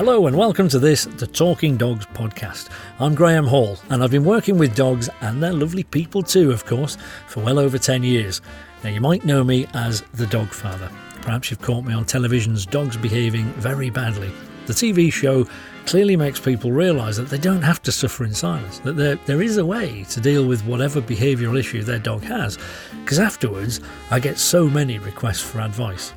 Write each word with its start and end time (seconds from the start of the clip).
Hello 0.00 0.26
and 0.26 0.34
welcome 0.34 0.66
to 0.70 0.78
this, 0.78 1.04
the 1.04 1.26
Talking 1.26 1.76
Dogs 1.76 2.06
podcast. 2.06 2.70
I'm 3.00 3.14
Graham 3.14 3.46
Hall 3.46 3.76
and 3.90 4.02
I've 4.02 4.10
been 4.10 4.24
working 4.24 4.56
with 4.56 4.74
dogs 4.74 5.10
and 5.20 5.42
their 5.42 5.52
lovely 5.52 5.82
people 5.82 6.22
too, 6.22 6.50
of 6.52 6.64
course, 6.64 6.96
for 7.26 7.40
well 7.42 7.58
over 7.58 7.76
10 7.76 8.02
years. 8.02 8.40
Now, 8.82 8.88
you 8.88 9.02
might 9.02 9.26
know 9.26 9.44
me 9.44 9.66
as 9.74 10.00
the 10.14 10.26
dog 10.28 10.48
father. 10.54 10.90
Perhaps 11.20 11.50
you've 11.50 11.60
caught 11.60 11.84
me 11.84 11.92
on 11.92 12.06
television's 12.06 12.64
Dogs 12.64 12.96
Behaving 12.96 13.44
Very 13.58 13.90
Badly. 13.90 14.32
The 14.64 14.72
TV 14.72 15.12
show 15.12 15.46
clearly 15.84 16.16
makes 16.16 16.40
people 16.40 16.72
realise 16.72 17.18
that 17.18 17.28
they 17.28 17.36
don't 17.36 17.60
have 17.60 17.82
to 17.82 17.92
suffer 17.92 18.24
in 18.24 18.32
silence, 18.32 18.78
that 18.78 18.96
there, 18.96 19.16
there 19.26 19.42
is 19.42 19.58
a 19.58 19.66
way 19.66 20.04
to 20.04 20.20
deal 20.22 20.46
with 20.46 20.64
whatever 20.64 21.02
behavioural 21.02 21.60
issue 21.60 21.82
their 21.82 21.98
dog 21.98 22.22
has. 22.22 22.58
Because 23.02 23.18
afterwards, 23.18 23.82
I 24.10 24.18
get 24.18 24.38
so 24.38 24.66
many 24.66 24.98
requests 24.98 25.42
for 25.42 25.60
advice. 25.60 26.14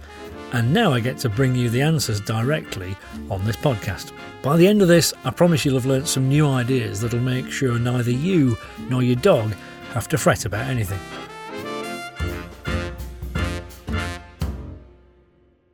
And 0.53 0.71
now 0.71 0.93
I 0.93 0.99
get 0.99 1.17
to 1.17 1.29
bring 1.29 1.55
you 1.55 1.71
the 1.71 1.81
answers 1.81 2.21
directly 2.21 2.95
on 3.31 3.43
this 3.43 3.55
podcast. 3.55 4.11
By 4.43 4.55
the 4.55 4.67
end 4.67 4.83
of 4.83 4.87
this, 4.87 5.11
I 5.25 5.31
promise 5.31 5.65
you'll 5.65 5.73
have 5.73 5.87
learnt 5.87 6.07
some 6.07 6.29
new 6.29 6.47
ideas 6.47 7.01
that'll 7.01 7.19
make 7.19 7.49
sure 7.49 7.79
neither 7.79 8.11
you 8.11 8.55
nor 8.87 9.01
your 9.01 9.15
dog 9.15 9.55
have 9.93 10.07
to 10.09 10.17
fret 10.19 10.45
about 10.45 10.67
anything. 10.67 10.99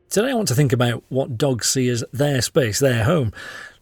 Today, 0.10 0.32
I 0.32 0.34
want 0.34 0.48
to 0.48 0.56
think 0.56 0.72
about 0.72 1.04
what 1.10 1.38
dogs 1.38 1.68
see 1.68 1.90
as 1.90 2.06
their 2.14 2.42
space, 2.42 2.80
their 2.80 3.04
home. 3.04 3.34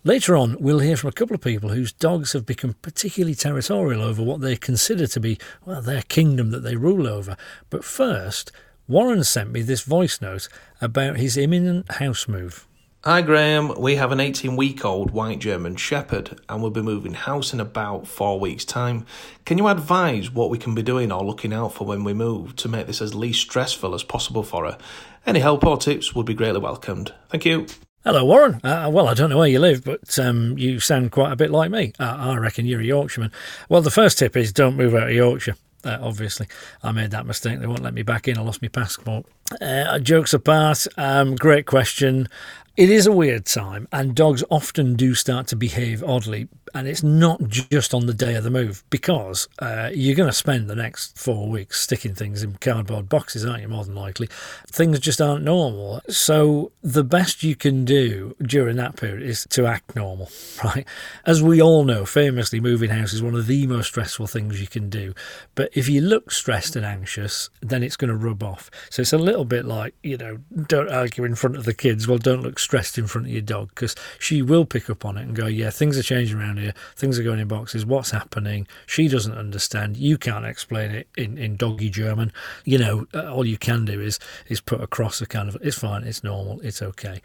Later 0.03 0.35
on, 0.35 0.57
we'll 0.59 0.79
hear 0.79 0.98
from 0.98 1.09
a 1.09 1.13
couple 1.13 1.35
of 1.35 1.41
people 1.41 1.70
whose 1.70 1.93
dogs 1.93 2.34
have 2.34 2.45
become 2.45 2.73
particularly 2.81 3.35
territorial 3.35 4.01
over 4.01 4.23
what 4.23 4.41
they 4.41 4.55
consider 4.55 5.05
to 5.05 5.20
be, 5.20 5.37
well, 5.63 5.81
their 5.81 6.01
kingdom 6.01 6.49
that 6.51 6.63
they 6.63 6.75
rule 6.75 7.07
over. 7.07 7.37
But 7.70 7.85
first, 7.85 8.51
Warren 8.90 9.26
sent 9.26 9.52
me 9.52 9.62
this 9.62 9.82
voice 9.82 10.21
note 10.21 10.48
about 10.80 11.18
his 11.18 11.35
imminent 11.35 11.91
house 11.91 12.26
move. 12.26 12.66
Hi 13.04 13.21
Graham, 13.21 13.77
we 13.77 13.98
have 13.98 14.13
an 14.13 14.21
18 14.21 14.55
week 14.55 14.85
old 14.85 15.12
white 15.12 15.40
German 15.40 15.76
Shepherd 15.76 16.40
and 16.48 16.62
we'll 16.62 16.71
be 16.71 16.82
moving 16.82 17.13
house 17.13 17.52
in 17.52 17.60
about 17.60 18.07
four 18.07 18.40
weeks' 18.40 18.63
time. 18.63 19.05
Can 19.44 19.57
you 19.57 19.68
advise 19.68 20.32
what 20.32 20.49
we 20.49 20.57
can 20.57 20.74
be 20.74 20.82
doing 20.82 21.12
or 21.12 21.26
looking 21.26 21.52
out 21.52 21.74
for 21.74 21.85
when 21.85 22.05
we 22.05 22.13
move 22.13 22.55
to 22.55 22.70
make 22.70 22.88
this 22.88 23.02
as 23.02 23.13
least 23.13 23.41
stressful 23.41 23.94
as 23.94 24.04
possible 24.04 24.41
for 24.44 24.63
her? 24.63 24.77
Any 25.26 25.41
help 25.41 25.66
or 25.66 25.76
tips 25.76 26.16
would 26.16 26.26
be 26.26 26.34
greatly 26.34 26.62
welcomed. 26.62 27.13
Thank 27.27 27.44
you. 27.44 27.68
Hello, 28.05 28.24
Warren. 28.24 28.62
Uh, 28.63 28.90
well, 28.90 29.10
I 29.10 29.16
don't 29.16 29.29
know 29.29 29.38
where 29.38 29.49
you 29.49 29.60
live, 29.60 29.84
but 29.84 30.18
um, 30.18 30.57
you 30.57 30.79
sound 30.79 31.12
quite 31.12 31.34
a 31.34 31.35
bit 31.35 31.51
like 31.51 31.70
me. 31.70 31.91
Uh, 31.99 32.16
I 32.18 32.38
reckon 32.38 32.66
you're 32.66 32.79
a 32.79 32.85
Yorkshireman. 32.85 33.34
Well, 33.68 33.82
the 33.82 33.91
first 33.91 34.18
tip 34.18 34.38
is 34.38 34.54
don't 34.54 34.77
move 34.77 34.96
out 34.96 35.10
of 35.10 35.13
Yorkshire. 35.13 35.55
Uh, 35.83 35.97
obviously, 36.01 36.47
I 36.83 36.91
made 36.91 37.11
that 37.11 37.25
mistake. 37.25 37.59
They 37.59 37.67
won't 37.67 37.83
let 37.83 37.93
me 37.93 38.01
back 38.01 38.27
in. 38.27 38.37
I 38.37 38.41
lost 38.41 38.61
my 38.61 38.67
passport. 38.67 39.25
Uh, 39.61 39.99
jokes 39.99 40.33
apart, 40.33 40.87
um, 40.97 41.35
great 41.35 41.65
question. 41.65 42.27
It 42.75 42.91
is 42.91 43.07
a 43.07 43.11
weird 43.11 43.45
time, 43.45 43.87
and 43.91 44.13
dogs 44.15 44.43
often 44.51 44.95
do 44.95 45.15
start 45.15 45.48
to 45.48 45.55
behave 45.55 46.03
oddly. 46.03 46.48
And 46.77 46.87
it's 46.87 47.01
not 47.01 47.41
just 47.47 47.95
on 47.95 48.05
the 48.05 48.13
day 48.13 48.35
of 48.35 48.43
the 48.43 48.51
move 48.51 48.83
because 48.91 49.47
uh, 49.57 49.89
you're 49.91 50.15
going 50.15 50.29
to 50.29 50.33
spend 50.33 50.70
the 50.70 50.75
next 50.75 51.17
four 51.17 51.49
weeks 51.49 51.81
sticking 51.81 52.13
things 52.13 52.43
in 52.43 52.53
cardboard 52.57 53.09
boxes, 53.09 53.43
aren't 53.43 53.63
you? 53.63 53.67
More 53.67 53.83
than 53.83 53.95
likely. 53.95 54.29
Things 54.67 54.99
just 54.99 55.20
aren't 55.20 55.43
normal. 55.43 56.01
So, 56.07 56.71
the 56.83 57.03
best 57.03 57.41
you 57.41 57.55
can 57.55 57.83
do 57.83 58.35
during 58.39 58.75
that 58.75 58.95
period 58.95 59.23
is 59.23 59.48
to 59.49 59.65
act 59.65 59.95
normal, 59.95 60.29
right? 60.63 60.87
As 61.25 61.41
we 61.41 61.59
all 61.59 61.83
know, 61.83 62.05
famously, 62.05 62.59
moving 62.59 62.91
house 62.91 63.11
is 63.11 63.23
one 63.23 63.33
of 63.33 63.48
the 63.48 63.65
most 63.65 63.87
stressful 63.87 64.28
things 64.28 64.61
you 64.61 64.67
can 64.67 64.88
do. 64.88 65.16
But 65.55 65.72
if 65.73 65.89
you 65.89 66.01
look 66.01 66.31
stressed 66.31 66.75
and 66.75 66.85
anxious, 66.85 67.50
then 67.59 67.81
it's 67.81 67.97
going 67.97 68.09
to 68.09 68.16
rub 68.16 68.44
off. 68.44 68.69
So, 68.91 69.01
it's 69.01 69.13
a 69.13 69.17
little 69.17 69.45
bit 69.45 69.66
like, 69.66 69.95
you 70.03 70.17
know, 70.17 70.38
don't 70.67 70.91
argue 70.91 71.23
in 71.23 71.33
front 71.33 71.55
of 71.55 71.66
the 71.66 71.73
kids. 71.73 72.07
Well, 72.07 72.19
don't 72.19 72.43
look 72.43 72.59
stressed 72.59 72.99
in 72.99 73.07
front 73.07 73.25
of 73.25 73.33
your 73.33 73.41
dog 73.41 73.69
because 73.69 73.95
she 74.19 74.43
will 74.43 74.66
pick 74.66 74.91
up 74.91 75.05
on 75.05 75.17
it 75.17 75.23
and 75.23 75.35
go, 75.35 75.47
yeah, 75.47 75.71
things 75.71 75.97
are 75.97 76.03
changing 76.03 76.37
around 76.37 76.59
here. 76.59 76.66
Things 76.95 77.19
are 77.19 77.23
going 77.23 77.39
in 77.39 77.47
boxes. 77.47 77.85
What's 77.85 78.11
happening? 78.11 78.67
She 78.85 79.07
doesn't 79.07 79.38
understand. 79.38 79.97
You 79.97 80.17
can't 80.17 80.45
explain 80.45 80.91
it 80.91 81.07
in, 81.17 81.38
in 81.38 81.55
doggy 81.55 81.89
German. 81.89 82.31
You 82.66 82.78
know, 82.78 83.07
uh, 83.13 83.31
all 83.31 83.45
you 83.45 83.57
can 83.57 83.85
do 83.85 84.00
is 84.01 84.19
is 84.47 84.61
put 84.61 84.81
across 84.81 85.22
a 85.22 85.25
kind 85.25 85.50
of, 85.50 85.57
it's 85.61 85.78
fine, 85.78 86.03
it's 86.03 86.23
normal, 86.23 86.59
it's 86.61 86.81
okay. 86.81 87.22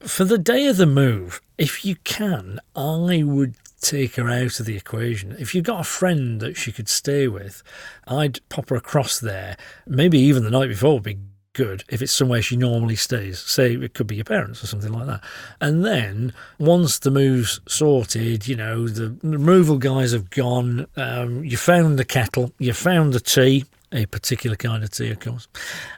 For 0.00 0.24
the 0.24 0.38
day 0.38 0.66
of 0.66 0.76
the 0.76 0.86
move, 0.86 1.40
if 1.58 1.84
you 1.84 1.96
can, 2.04 2.60
I 2.74 3.22
would 3.22 3.54
take 3.80 4.16
her 4.16 4.30
out 4.30 4.58
of 4.60 4.66
the 4.66 4.76
equation. 4.76 5.36
If 5.38 5.54
you've 5.54 5.64
got 5.64 5.80
a 5.80 5.84
friend 5.84 6.40
that 6.40 6.56
she 6.56 6.72
could 6.72 6.88
stay 6.88 7.28
with, 7.28 7.62
I'd 8.06 8.40
pop 8.48 8.70
her 8.70 8.76
across 8.76 9.20
there. 9.20 9.56
Maybe 9.86 10.18
even 10.18 10.42
the 10.42 10.50
night 10.50 10.68
before 10.68 10.94
would 10.94 11.02
be 11.02 11.18
good 11.54 11.84
if 11.88 12.02
it's 12.02 12.12
somewhere 12.12 12.42
she 12.42 12.56
normally 12.56 12.96
stays. 12.96 13.38
Say 13.38 13.74
it 13.74 13.94
could 13.94 14.06
be 14.06 14.16
your 14.16 14.24
parents 14.24 14.62
or 14.62 14.66
something 14.66 14.92
like 14.92 15.06
that. 15.06 15.24
And 15.60 15.84
then 15.84 16.34
once 16.58 16.98
the 16.98 17.10
move's 17.10 17.60
sorted, 17.66 18.46
you 18.46 18.56
know, 18.56 18.86
the 18.86 19.16
removal 19.22 19.78
guys 19.78 20.12
have 20.12 20.30
gone, 20.30 20.86
um, 20.96 21.44
you 21.44 21.56
found 21.56 21.98
the 21.98 22.04
kettle, 22.04 22.52
you 22.58 22.72
found 22.72 23.12
the 23.12 23.20
tea, 23.20 23.64
a 23.92 24.06
particular 24.06 24.56
kind 24.56 24.84
of 24.84 24.90
tea, 24.90 25.10
of 25.10 25.20
course, 25.20 25.48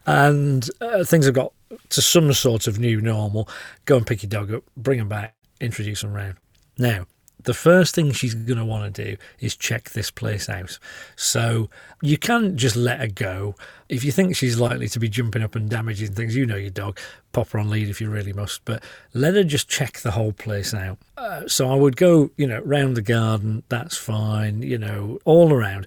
and 0.06 0.70
uh, 0.80 1.02
things 1.02 1.24
have 1.24 1.34
got 1.34 1.52
to 1.88 2.02
some 2.02 2.32
sort 2.32 2.66
of 2.66 2.78
new 2.78 3.00
normal. 3.00 3.48
Go 3.86 3.96
and 3.96 4.06
pick 4.06 4.22
your 4.22 4.30
dog 4.30 4.52
up, 4.52 4.64
bring 4.76 5.00
him 5.00 5.08
back, 5.08 5.34
introduce 5.60 6.04
him 6.04 6.12
round. 6.12 6.36
Now, 6.78 7.06
the 7.46 7.54
first 7.54 7.94
thing 7.94 8.10
she's 8.10 8.34
going 8.34 8.58
to 8.58 8.64
want 8.64 8.94
to 8.94 9.04
do 9.04 9.16
is 9.40 9.56
check 9.56 9.90
this 9.90 10.10
place 10.10 10.48
out. 10.48 10.78
So 11.14 11.70
you 12.02 12.18
can't 12.18 12.56
just 12.56 12.76
let 12.76 13.00
her 13.00 13.06
go. 13.06 13.54
If 13.88 14.04
you 14.04 14.12
think 14.12 14.36
she's 14.36 14.60
likely 14.60 14.88
to 14.88 14.98
be 14.98 15.08
jumping 15.08 15.42
up 15.42 15.54
and 15.54 15.70
damaging 15.70 16.12
things, 16.12 16.36
you 16.36 16.44
know 16.44 16.56
your 16.56 16.70
dog, 16.70 16.98
pop 17.32 17.48
her 17.50 17.60
on 17.60 17.70
lead 17.70 17.88
if 17.88 18.00
you 18.00 18.10
really 18.10 18.32
must, 18.32 18.64
but 18.64 18.82
let 19.14 19.34
her 19.34 19.44
just 19.44 19.68
check 19.68 20.00
the 20.00 20.10
whole 20.10 20.32
place 20.32 20.74
out. 20.74 20.98
Uh, 21.16 21.46
so 21.46 21.70
I 21.70 21.76
would 21.76 21.96
go, 21.96 22.30
you 22.36 22.48
know, 22.48 22.60
round 22.60 22.96
the 22.96 23.02
garden, 23.02 23.62
that's 23.68 23.96
fine, 23.96 24.62
you 24.62 24.76
know, 24.76 25.18
all 25.24 25.52
around 25.52 25.86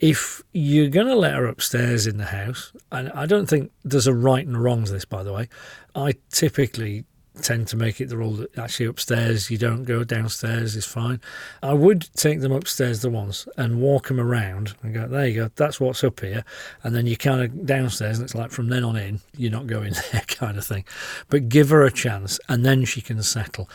if 0.00 0.42
you're 0.52 0.88
going 0.88 1.08
to 1.08 1.16
let 1.16 1.34
her 1.34 1.46
upstairs 1.46 2.06
in 2.06 2.18
the 2.18 2.26
house, 2.26 2.72
and 2.92 3.10
I 3.10 3.26
don't 3.26 3.48
think 3.48 3.72
there's 3.82 4.06
a 4.06 4.14
right 4.14 4.46
and 4.46 4.62
wrong 4.62 4.84
to 4.84 4.92
this, 4.92 5.04
by 5.04 5.24
the 5.24 5.32
way, 5.32 5.48
I 5.92 6.14
typically 6.30 7.04
tend 7.42 7.68
to 7.68 7.76
make 7.76 8.00
it 8.00 8.08
the 8.08 8.16
rule 8.16 8.32
that 8.32 8.58
actually 8.58 8.86
upstairs 8.86 9.50
you 9.50 9.58
don't 9.58 9.84
go 9.84 10.04
downstairs 10.04 10.76
is 10.76 10.84
fine. 10.84 11.20
I 11.62 11.72
would 11.72 12.08
take 12.14 12.40
them 12.40 12.52
upstairs 12.52 13.02
the 13.02 13.10
once 13.10 13.46
and 13.56 13.80
walk 13.80 14.08
them 14.08 14.20
around 14.20 14.74
and 14.82 14.94
go, 14.94 15.06
there 15.06 15.26
you 15.26 15.34
go, 15.34 15.50
that's 15.56 15.80
what's 15.80 16.04
up 16.04 16.20
here. 16.20 16.44
And 16.82 16.94
then 16.94 17.06
you 17.06 17.16
kind 17.16 17.42
of 17.42 17.66
downstairs 17.66 18.18
and 18.18 18.24
it's 18.24 18.34
like 18.34 18.50
from 18.50 18.68
then 18.68 18.84
on 18.84 18.96
in, 18.96 19.20
you're 19.36 19.52
not 19.52 19.66
going 19.66 19.94
there 20.12 20.22
kind 20.22 20.58
of 20.58 20.64
thing. 20.64 20.84
But 21.28 21.48
give 21.48 21.70
her 21.70 21.84
a 21.84 21.92
chance 21.92 22.38
and 22.48 22.64
then 22.64 22.84
she 22.84 23.00
can 23.00 23.22
settle. 23.22 23.68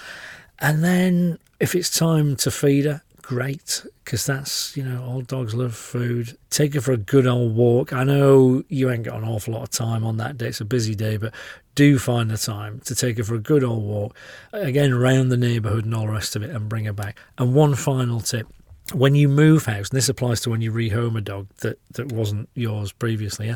And 0.59 0.84
then 0.84 1.40
if 1.59 1.75
it's 1.75 1.90
time 1.90 2.35
to 2.38 2.51
feed 2.51 2.85
her, 2.85 3.01
great 3.23 3.84
because 4.03 4.25
that's 4.25 4.78
you 4.78 4.84
know 4.84 5.03
all 5.03 5.22
dogs 5.22 5.56
love 5.56 5.73
food. 5.73 6.38
Take 6.51 6.75
her 6.75 6.81
for 6.81 6.91
a 6.91 6.97
good 6.97 7.25
old 7.25 7.56
walk. 7.56 7.91
I 7.91 8.03
know 8.03 8.63
you 8.69 8.91
ain't 8.91 9.03
got 9.03 9.17
an 9.17 9.28
awful 9.28 9.56
lot 9.56 9.63
of 9.63 9.72
time 9.72 10.06
on 10.06 10.17
that 10.17 10.38
day. 10.38 10.47
It's 10.47 10.61
a 10.61 10.66
busy 10.66 10.94
day 10.94 11.17
but 11.17 11.33
do 11.73 11.97
find 11.97 12.29
the 12.29 12.38
time 12.38 12.81
to 12.81 12.94
take 12.94 13.17
her 13.17 13.23
for 13.23 13.33
a 13.33 13.39
good 13.39 13.63
old 13.63 13.83
walk 13.83 14.16
again 14.51 14.91
around 14.91 15.29
the 15.29 15.38
neighborhood 15.38 15.85
and 15.85 15.95
all 15.95 16.06
the 16.06 16.12
rest 16.12 16.35
of 16.35 16.44
it 16.44 16.51
and 16.51 16.69
bring 16.69 16.85
her 16.85 16.94
back. 16.94 17.17
And 17.39 17.56
one 17.56 17.73
final 17.73 18.19
tip. 18.19 18.47
When 18.91 19.16
you 19.16 19.29
move 19.29 19.66
house 19.66 19.89
and 19.89 19.97
this 19.97 20.09
applies 20.09 20.41
to 20.41 20.50
when 20.50 20.59
you 20.62 20.72
rehome 20.72 21.17
a 21.17 21.22
dog 21.22 21.47
that 21.62 21.79
that 21.94 22.12
wasn't 22.12 22.50
yours 22.53 22.91
previously 22.91 23.47
yeah, 23.47 23.56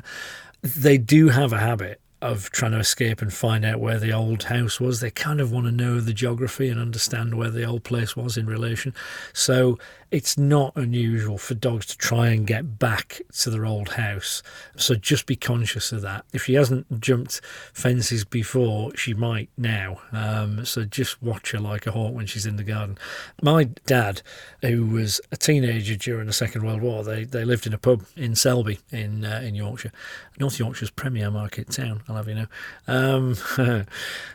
they 0.63 0.97
do 0.97 1.27
have 1.27 1.51
a 1.51 1.59
habit 1.59 2.00
of 2.22 2.50
trying 2.50 2.72
to 2.72 2.79
escape 2.79 3.22
and 3.22 3.33
find 3.33 3.63
out 3.63 3.79
where 3.79 4.00
the 4.00 4.11
old 4.11 4.44
house 4.44 4.79
was. 4.79 5.00
They 5.00 5.11
kind 5.11 5.39
of 5.39 5.51
want 5.51 5.67
to 5.67 5.72
know 5.72 6.00
the 6.00 6.13
geography 6.13 6.69
and 6.69 6.79
understand 6.79 7.35
where 7.35 7.51
the 7.51 7.63
old 7.63 7.83
place 7.83 8.16
was 8.16 8.38
in 8.38 8.47
relation. 8.47 8.94
So 9.33 9.78
it's 10.09 10.38
not 10.38 10.72
unusual 10.75 11.38
for 11.38 11.53
dogs 11.53 11.86
to 11.88 11.98
try 11.98 12.27
and 12.30 12.48
get 12.48 12.80
back 12.80 13.21
to 13.39 13.50
their 13.50 13.65
old 13.65 13.89
house. 13.89 14.42
So 14.75 14.95
just 14.95 15.25
be 15.25 15.36
conscious 15.36 15.92
of 15.92 16.01
that. 16.01 16.25
If 16.33 16.45
she 16.45 16.54
hasn't 16.54 17.01
jumped 17.01 17.42
fences 17.74 18.24
before, 18.24 18.95
she 18.95 19.13
might 19.13 19.50
now. 19.57 20.00
Um, 20.12 20.65
so 20.65 20.86
just 20.86 21.21
watch 21.21 21.51
her 21.51 21.59
like 21.59 21.86
a 21.88 21.92
hawk 21.92 22.13
when 22.13 22.25
she's 22.25 22.45
in 22.45 22.56
the 22.56 22.63
garden. 22.63 22.98
My 23.42 23.65
dad, 23.86 24.21
who 24.62 24.86
was 24.86 25.19
a 25.31 25.38
teenager 25.38 25.95
during 25.95 26.27
the 26.27 26.33
Second 26.33 26.63
World 26.63 26.81
War, 26.81 27.03
they, 27.03 27.25
they 27.25 27.44
lived 27.44 27.68
in 27.68 27.74
a 27.74 27.77
pub 27.77 28.06
in 28.15 28.36
Selby 28.36 28.80
in 28.92 29.25
uh, 29.25 29.42
in 29.44 29.56
Yorkshire, 29.56 29.92
North 30.39 30.60
Yorkshire's 30.60 30.89
premier 30.92 31.30
market 31.30 31.69
town. 31.69 32.01
I'll 32.07 32.15
have 32.15 32.27
you 32.27 32.36
know. 32.36 32.48
Um, 32.88 33.36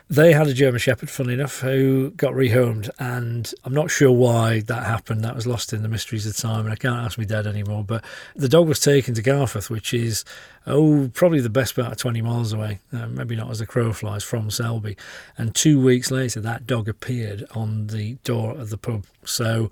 they 0.09 0.33
had 0.33 0.47
a 0.47 0.53
German 0.53 0.79
Shepherd, 0.79 1.09
funny 1.09 1.33
enough, 1.33 1.61
who 1.61 2.11
got 2.11 2.33
rehomed, 2.33 2.89
and 2.99 3.51
I'm 3.63 3.73
not 3.73 3.89
sure 3.89 4.11
why 4.11 4.61
that 4.61 4.85
happened. 4.85 5.23
That 5.23 5.35
was 5.35 5.47
lost 5.47 5.62
in 5.71 5.83
the 5.83 5.87
mysteries 5.87 6.25
of 6.25 6.35
time, 6.35 6.65
and 6.65 6.73
I 6.73 6.75
can't 6.75 7.05
ask 7.05 7.17
my 7.17 7.23
dad 7.23 7.47
anymore. 7.47 7.83
But 7.83 8.03
the 8.35 8.49
dog 8.49 8.67
was 8.67 8.79
taken 8.79 9.13
to 9.13 9.21
Garforth, 9.21 9.69
which 9.69 9.93
is 9.93 10.25
oh 10.67 11.11
probably 11.13 11.39
the 11.39 11.49
best 11.49 11.75
part 11.75 11.91
of 11.91 11.97
20 11.97 12.21
miles 12.21 12.51
away, 12.51 12.79
uh, 12.91 13.07
maybe 13.07 13.35
not 13.35 13.51
as 13.51 13.59
the 13.59 13.65
crow 13.65 13.93
flies 13.93 14.23
from 14.23 14.49
Selby. 14.49 14.97
And 15.37 15.55
two 15.55 15.81
weeks 15.81 16.11
later, 16.11 16.41
that 16.41 16.67
dog 16.67 16.89
appeared 16.89 17.45
on 17.51 17.87
the 17.87 18.15
door 18.23 18.51
of 18.57 18.69
the 18.69 18.77
pub. 18.77 19.05
So 19.23 19.69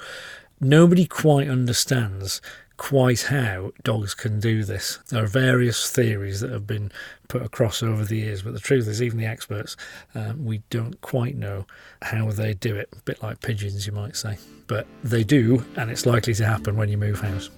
nobody 0.62 1.06
quite 1.06 1.50
understands 1.50 2.42
quite 2.82 3.22
how 3.22 3.72
dogs 3.84 4.16
can 4.16 4.40
do 4.40 4.64
this. 4.64 4.98
There 5.10 5.24
are 5.24 5.28
various 5.28 5.92
theories 5.92 6.40
that 6.40 6.50
have 6.50 6.66
been 6.66 6.92
put 7.28 7.44
across 7.44 7.84
over 7.84 8.04
the 8.04 8.18
years, 8.18 8.42
but 8.42 8.54
the 8.54 8.60
truth 8.60 8.88
is, 8.88 9.04
even 9.04 9.20
the 9.20 9.26
experts, 9.28 9.78
um, 10.16 10.44
we 10.44 10.64
don't 10.72 11.00
quite 11.00 11.36
know 11.36 11.68
how 12.02 12.32
they 12.32 12.56
do 12.56 12.76
it. 12.76 12.90
A 12.94 13.02
bit 13.04 13.22
like 13.22 13.40
pigeons, 13.40 13.86
you 13.86 13.94
might 13.94 14.16
say. 14.16 14.40
But 14.66 14.88
they 15.04 15.24
do, 15.24 15.64
and 15.76 15.92
it's 15.92 16.08
likely 16.08 16.34
to 16.34 16.44
happen 16.44 16.76
when 16.76 16.90
you 16.90 16.98
move 16.98 17.20
house. 17.20 17.52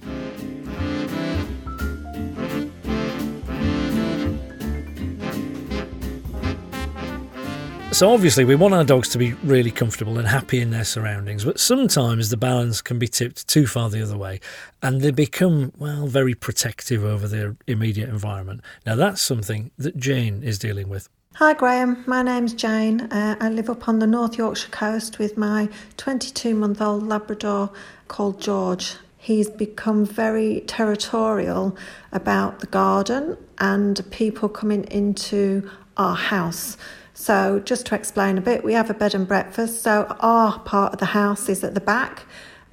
So, 7.94 8.12
obviously, 8.12 8.44
we 8.44 8.56
want 8.56 8.74
our 8.74 8.84
dogs 8.84 9.10
to 9.10 9.19
be 9.19 9.34
really 9.44 9.69
comfortable 9.69 10.18
and 10.18 10.28
happy 10.28 10.60
in 10.60 10.72
their 10.72 10.84
surroundings, 10.84 11.45
but 11.45 11.60
sometimes 11.60 12.31
the 12.31 12.38
balance 12.38 12.81
can 12.81 12.98
be 12.98 13.07
tipped 13.07 13.48
too 13.48 13.68
far 13.68 13.88
the 13.88 14.01
other 14.01 14.18
way 14.18 14.40
and 14.81 15.00
they 15.00 15.12
become, 15.12 15.72
well, 15.78 16.07
very 16.07 16.34
protective 16.34 17.04
over 17.04 17.28
their 17.28 17.56
immediate 17.68 18.10
environment. 18.10 18.62
Now, 18.84 18.95
that's 18.95 19.22
something 19.22 19.69
that 19.78 19.95
Jane 19.95 20.42
is 20.42 20.57
dealing 20.57 20.90
with. 20.90 21.07
Hi 21.36 21.54
Graham, 21.54 22.04
my 22.07 22.24
name's 22.24 22.56
Jane. 22.56 23.01
Uh, 23.01 23.36
I 23.40 23.50
live 23.50 23.69
up 23.69 23.88
on 23.88 24.00
the 24.00 24.07
North 24.07 24.39
Yorkshire 24.39 24.72
coast 24.72 25.19
with 25.19 25.38
my 25.38 25.69
22 25.98 26.56
month 26.56 26.81
old 26.81 27.04
Labrador 27.04 27.72
called 28.07 28.42
George. 28.42 28.96
He's 29.19 29.51
become 29.51 30.04
very 30.04 30.62
territorial 30.62 31.78
about 32.12 32.60
the 32.60 32.68
garden 32.68 33.38
and 33.60 34.04
people 34.10 34.50
coming 34.50 34.84
into 34.86 35.69
our 35.96 36.16
house. 36.16 36.75
So, 37.13 37.60
just 37.60 37.86
to 37.88 37.95
explain 37.95 38.38
a 38.38 38.42
bit, 38.42 38.63
we 38.63 38.74
have 38.74 38.89
a 38.89 38.94
bed 38.94 39.13
and 39.13 39.27
breakfast. 39.27 39.83
So, 39.83 40.15
our 40.19 40.60
part 40.60 40.94
of 40.94 41.00
the 41.00 41.06
house 41.06 41.48
is 41.48 41.63
at 41.63 41.75
the 41.75 41.81
back, 41.81 42.25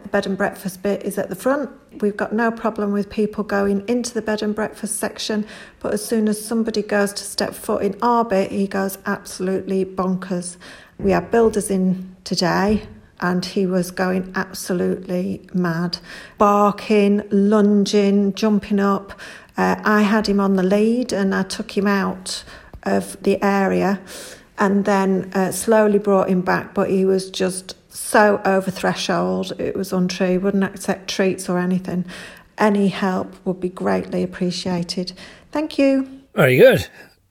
the 0.03 0.09
bed 0.09 0.27
and 0.27 0.37
breakfast 0.37 0.83
bit 0.83 1.03
is 1.03 1.19
at 1.19 1.29
the 1.29 1.35
front. 1.35 1.71
We've 2.01 2.17
got 2.17 2.33
no 2.33 2.51
problem 2.51 2.93
with 2.93 3.11
people 3.11 3.45
going 3.45 3.87
into 3.87 4.15
the 4.15 4.23
bed 4.23 4.43
and 4.43 4.55
breakfast 4.55 4.97
section, 4.97 5.47
but 5.81 5.93
as 5.93 6.05
soon 6.05 6.27
as 6.27 6.43
somebody 6.43 6.83
goes 6.83 7.13
to 7.15 7.25
step 7.25 7.53
foot 7.53 7.83
in 7.83 7.99
our 8.01 8.25
bit, 8.25 8.51
he 8.51 8.67
goes 8.67 8.97
absolutely 9.05 9.85
bonkers. 9.85 10.57
We 10.99 11.11
had 11.11 11.31
builders 11.31 11.71
in 11.71 12.17
today 12.25 12.87
and 13.21 13.45
he 13.45 13.67
was 13.67 13.91
going 13.91 14.33
absolutely 14.35 15.47
mad, 15.53 15.99
barking, 16.39 17.23
lunging, 17.31 18.33
jumping 18.35 18.81
up. 18.81 19.19
Uh, 19.57 19.77
I 19.85 20.03
had 20.03 20.27
him 20.27 20.41
on 20.41 20.57
the 20.57 20.63
lead 20.63 21.13
and 21.13 21.35
I 21.35 21.43
took 21.43 21.77
him 21.77 21.87
out 21.87 22.45
of 22.83 23.23
the 23.23 23.43
area 23.43 24.01
and 24.59 24.85
then 24.85 25.31
uh, 25.35 25.51
slowly 25.51 25.99
brought 25.99 26.29
him 26.29 26.43
back, 26.43 26.75
but 26.75 26.91
he 26.91 27.05
was 27.05 27.31
just 27.31 27.75
so 27.93 28.41
over 28.45 28.71
threshold. 28.71 29.53
It 29.59 29.75
was 29.75 29.93
untrue. 29.93 30.39
Wouldn't 30.39 30.65
accept 30.65 31.09
treats 31.09 31.49
or 31.49 31.59
anything. 31.59 32.05
Any 32.59 32.89
help 32.89 33.35
would 33.47 33.59
be 33.59 33.71
greatly 33.71 34.23
appreciated. 34.23 35.13
Thank 35.51 35.79
you. 35.79 36.21
Very 36.35 36.59
good. 36.59 36.89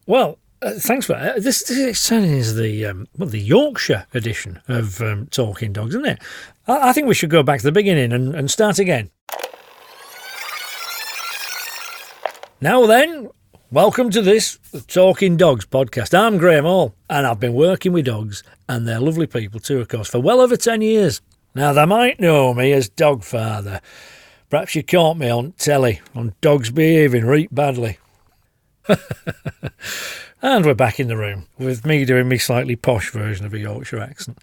Well, 0.08 0.40
uh, 0.62 0.72
thanks 0.72 1.06
for 1.06 1.14
that. 1.14 1.44
This, 1.44 1.64
this 1.68 2.12
is 2.12 2.56
the 2.56 2.86
um, 2.88 3.08
well, 3.18 3.30
the 3.30 3.40
Yorkshire 3.40 4.08
edition 4.14 4.60
of 4.68 5.00
um, 5.02 5.28
Talking 5.28 5.72
Dogs, 5.72 5.96
isn't 5.96 6.08
it? 6.08 6.22
I, 6.68 6.90
I, 6.90 6.94
think 6.94 7.08
we 7.08 7.14
should 7.14 7.30
go 7.30 7.44
back 7.44 7.60
to 7.60 7.66
the 7.66 7.72
beginning 7.72 8.12
and, 8.12 8.36
and 8.36 8.52
start 8.52 8.80
again. 8.80 9.12
Now 12.60 12.86
then, 12.88 13.30
Welcome 13.72 14.10
to 14.12 14.24
this 14.24 14.58
Talking 14.88 15.38
Dogs 15.38 15.64
podcast. 15.64 16.18
I'm 16.18 16.40
Graham 16.40 16.64
Hall, 16.64 16.96
and 17.08 17.28
I've 17.28 17.40
been 17.40 17.54
working 17.54 17.94
with 17.94 18.06
dogs, 18.06 18.42
and 18.68 18.88
they're 18.88 19.00
lovely 19.00 19.28
people 19.28 19.60
too, 19.60 19.80
of 19.80 19.88
course, 19.88 20.10
for 20.10 20.20
well 20.20 20.42
over 20.42 20.58
10 20.58 20.82
years. 20.82 21.22
Now, 21.54 21.72
they 21.74 21.86
might 21.86 22.20
know 22.20 22.52
me 22.56 22.74
as 22.74 22.90
Dog 22.90 23.24
Father. 23.24 23.80
Perhaps 24.50 24.74
you 24.74 24.82
caught 24.82 25.18
me 25.18 25.30
on 25.30 25.52
telly 25.52 26.02
on 26.16 26.34
dogs 26.42 26.72
behaving 26.72 27.26
right 27.26 27.54
badly. 27.54 28.00
and 30.42 30.66
we're 30.66 30.74
back 30.74 31.00
in 31.00 31.08
the 31.08 31.16
room 31.16 31.46
with 31.60 31.86
me 31.86 32.06
doing 32.06 32.28
me 32.28 32.40
slightly 32.40 32.76
posh 32.76 33.12
version 33.12 33.46
of 33.46 33.54
a 33.54 33.60
Yorkshire 33.60 34.00
accent. 34.00 34.40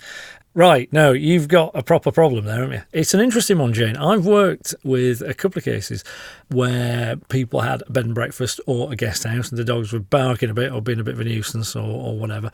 Right, 0.57 0.91
no, 0.91 1.13
you've 1.13 1.49
got 1.49 1.73
a 1.75 1.83
proper 1.83 2.11
problem 2.11 2.47
there, 2.47 2.61
haven't 2.61 2.73
you? 2.73 2.83
It's 2.91 3.13
an 3.13 3.21
interesting 3.21 3.59
one, 3.59 3.75
Jane. 3.75 3.95
I've 3.95 4.25
worked 4.25 4.75
with 4.83 5.21
a 5.21 5.35
couple 5.35 5.59
of 5.59 5.67
cases 5.67 6.03
where 6.49 7.17
people 7.29 7.61
had 7.61 7.83
a 7.87 7.93
bed 7.93 8.07
and 8.07 8.15
breakfast 8.15 8.59
or 8.67 8.91
a 8.91 8.97
guest 8.97 9.25
house 9.25 9.51
and 9.51 9.59
the 9.59 9.65
dogs 9.65 9.93
were 9.93 10.01
barking 10.01 10.49
a 10.49 10.55
bit 10.55 10.73
or 10.73 10.81
being 10.81 10.99
a 10.99 11.05
bit 11.05 11.13
of 11.13 11.21
a 11.21 11.25
nuisance 11.25 11.77
or, 11.77 11.83
or 11.83 12.19
whatever. 12.19 12.51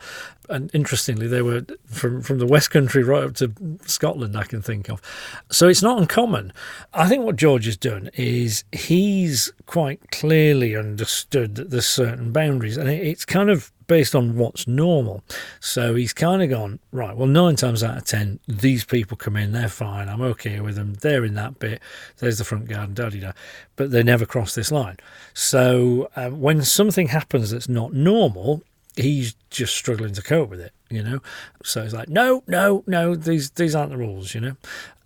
And 0.49 0.69
interestingly, 0.73 1.27
they 1.27 1.41
were 1.41 1.65
from, 1.85 2.21
from 2.21 2.39
the 2.39 2.45
West 2.45 2.71
Country 2.71 3.03
right 3.03 3.23
up 3.23 3.35
to 3.35 3.53
Scotland, 3.85 4.35
I 4.35 4.43
can 4.43 4.61
think 4.61 4.89
of. 4.89 5.01
So 5.49 5.69
it's 5.69 5.81
not 5.81 5.97
uncommon. 5.97 6.51
I 6.93 7.07
think 7.07 7.23
what 7.23 7.37
George 7.37 7.63
has 7.67 7.77
done 7.77 8.09
is 8.15 8.65
he's 8.73 9.53
quite 9.65 10.11
clearly 10.11 10.75
understood 10.75 11.55
that 11.55 11.69
there's 11.69 11.87
certain 11.87 12.33
boundaries 12.33 12.75
and 12.75 12.89
it's 12.89 13.23
kind 13.23 13.49
of 13.49 13.71
based 13.87 14.15
on 14.15 14.37
what's 14.37 14.67
normal. 14.67 15.23
So 15.59 15.95
he's 15.95 16.13
kind 16.13 16.41
of 16.41 16.49
gone, 16.49 16.79
right, 16.91 17.15
well, 17.15 17.27
nine 17.27 17.55
times 17.55 17.83
out 17.83 17.97
of 17.97 18.05
ten, 18.05 18.39
these 18.47 18.83
people 18.85 19.17
come 19.17 19.35
in, 19.35 19.51
they're 19.51 19.69
fine, 19.69 20.09
I'm 20.09 20.21
okay 20.21 20.59
with 20.59 20.75
them, 20.75 20.95
they're 20.95 21.25
in 21.25 21.35
that 21.35 21.59
bit, 21.59 21.81
there's 22.17 22.37
the 22.37 22.43
front 22.43 22.67
garden, 22.67 22.93
da 22.93 23.09
da 23.09 23.31
but 23.75 23.91
they 23.91 24.03
never 24.03 24.25
cross 24.25 24.55
this 24.55 24.71
line. 24.71 24.97
So 25.33 26.09
um, 26.15 26.41
when 26.41 26.61
something 26.63 27.07
happens 27.07 27.51
that's 27.51 27.69
not 27.69 27.93
normal, 27.93 28.61
he's 28.95 29.35
just 29.49 29.75
struggling 29.75 30.13
to 30.13 30.21
cope 30.21 30.49
with 30.49 30.59
it, 30.59 30.73
you 30.89 31.03
know? 31.03 31.19
So 31.63 31.83
he's 31.83 31.93
like, 31.93 32.09
no, 32.09 32.43
no, 32.47 32.83
no, 32.85 33.15
these, 33.15 33.49
these 33.51 33.75
aren't 33.75 33.91
the 33.91 33.97
rules, 33.97 34.35
you 34.35 34.41
know? 34.41 34.55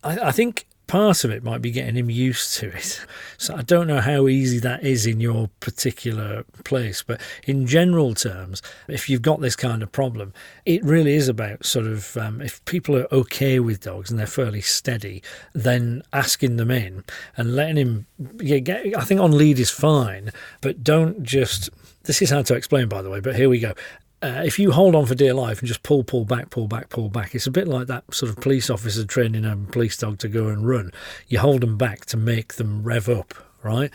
I, 0.03 0.19
I 0.19 0.31
think 0.31 0.67
part 0.87 1.23
of 1.23 1.31
it 1.31 1.43
might 1.43 1.61
be 1.61 1.71
getting 1.71 1.95
him 1.95 2.09
used 2.09 2.55
to 2.55 2.69
it. 2.69 3.05
So 3.39 3.55
I 3.55 3.61
don't 3.61 3.85
know 3.85 4.01
how 4.01 4.27
easy 4.27 4.57
that 4.59 4.83
is 4.83 5.05
in 5.05 5.19
your 5.19 5.51
particular 5.59 6.43
place, 6.63 7.03
but 7.03 7.21
in 7.45 7.67
general 7.67 8.15
terms, 8.15 8.63
if 8.87 9.09
you've 9.09 9.21
got 9.21 9.41
this 9.41 9.55
kind 9.55 9.83
of 9.83 9.91
problem, 9.91 10.33
it 10.65 10.83
really 10.83 11.13
is 11.13 11.27
about 11.27 11.63
sort 11.63 11.85
of 11.85 12.17
um, 12.17 12.41
if 12.41 12.65
people 12.65 12.97
are 12.97 13.07
okay 13.11 13.59
with 13.59 13.81
dogs 13.81 14.09
and 14.09 14.19
they're 14.19 14.25
fairly 14.25 14.61
steady, 14.61 15.21
then 15.53 16.01
asking 16.13 16.55
them 16.55 16.71
in 16.71 17.03
and 17.35 17.55
letting 17.55 17.77
him 17.77 18.07
yeah, 18.39 18.57
get. 18.57 18.97
I 18.97 19.03
think 19.03 19.21
on 19.21 19.37
lead 19.37 19.59
is 19.59 19.69
fine, 19.69 20.31
but 20.61 20.83
don't 20.83 21.21
just. 21.21 21.69
This 22.05 22.23
is 22.23 22.31
hard 22.31 22.47
to 22.47 22.55
explain, 22.55 22.87
by 22.87 23.03
the 23.03 23.09
way, 23.11 23.19
but 23.19 23.35
here 23.35 23.49
we 23.49 23.59
go 23.59 23.73
uh, 24.21 24.41
if 24.43 24.57
you 24.57 24.71
hold 24.71 24.95
on 24.95 25.05
for 25.05 25.13
dear 25.13 25.33
life 25.33 25.59
and 25.59 25.67
just 25.67 25.83
pull, 25.83 26.03
pull 26.03 26.25
back, 26.25 26.49
pull 26.49 26.67
back, 26.67 26.89
pull 26.89 27.09
back, 27.09 27.35
it's 27.35 27.45
a 27.45 27.51
bit 27.51 27.67
like 27.67 27.87
that 27.87 28.03
sort 28.13 28.29
of 28.29 28.37
police 28.37 28.69
officer 28.69 29.05
training 29.05 29.45
a 29.45 29.55
police 29.55 29.95
dog 29.97 30.17
to 30.19 30.27
go 30.27 30.47
and 30.47 30.67
run. 30.67 30.91
You 31.27 31.39
hold 31.39 31.61
them 31.61 31.77
back 31.77 32.05
to 32.07 32.17
make 32.17 32.55
them 32.55 32.83
rev 32.83 33.09
up, 33.09 33.33
right? 33.61 33.91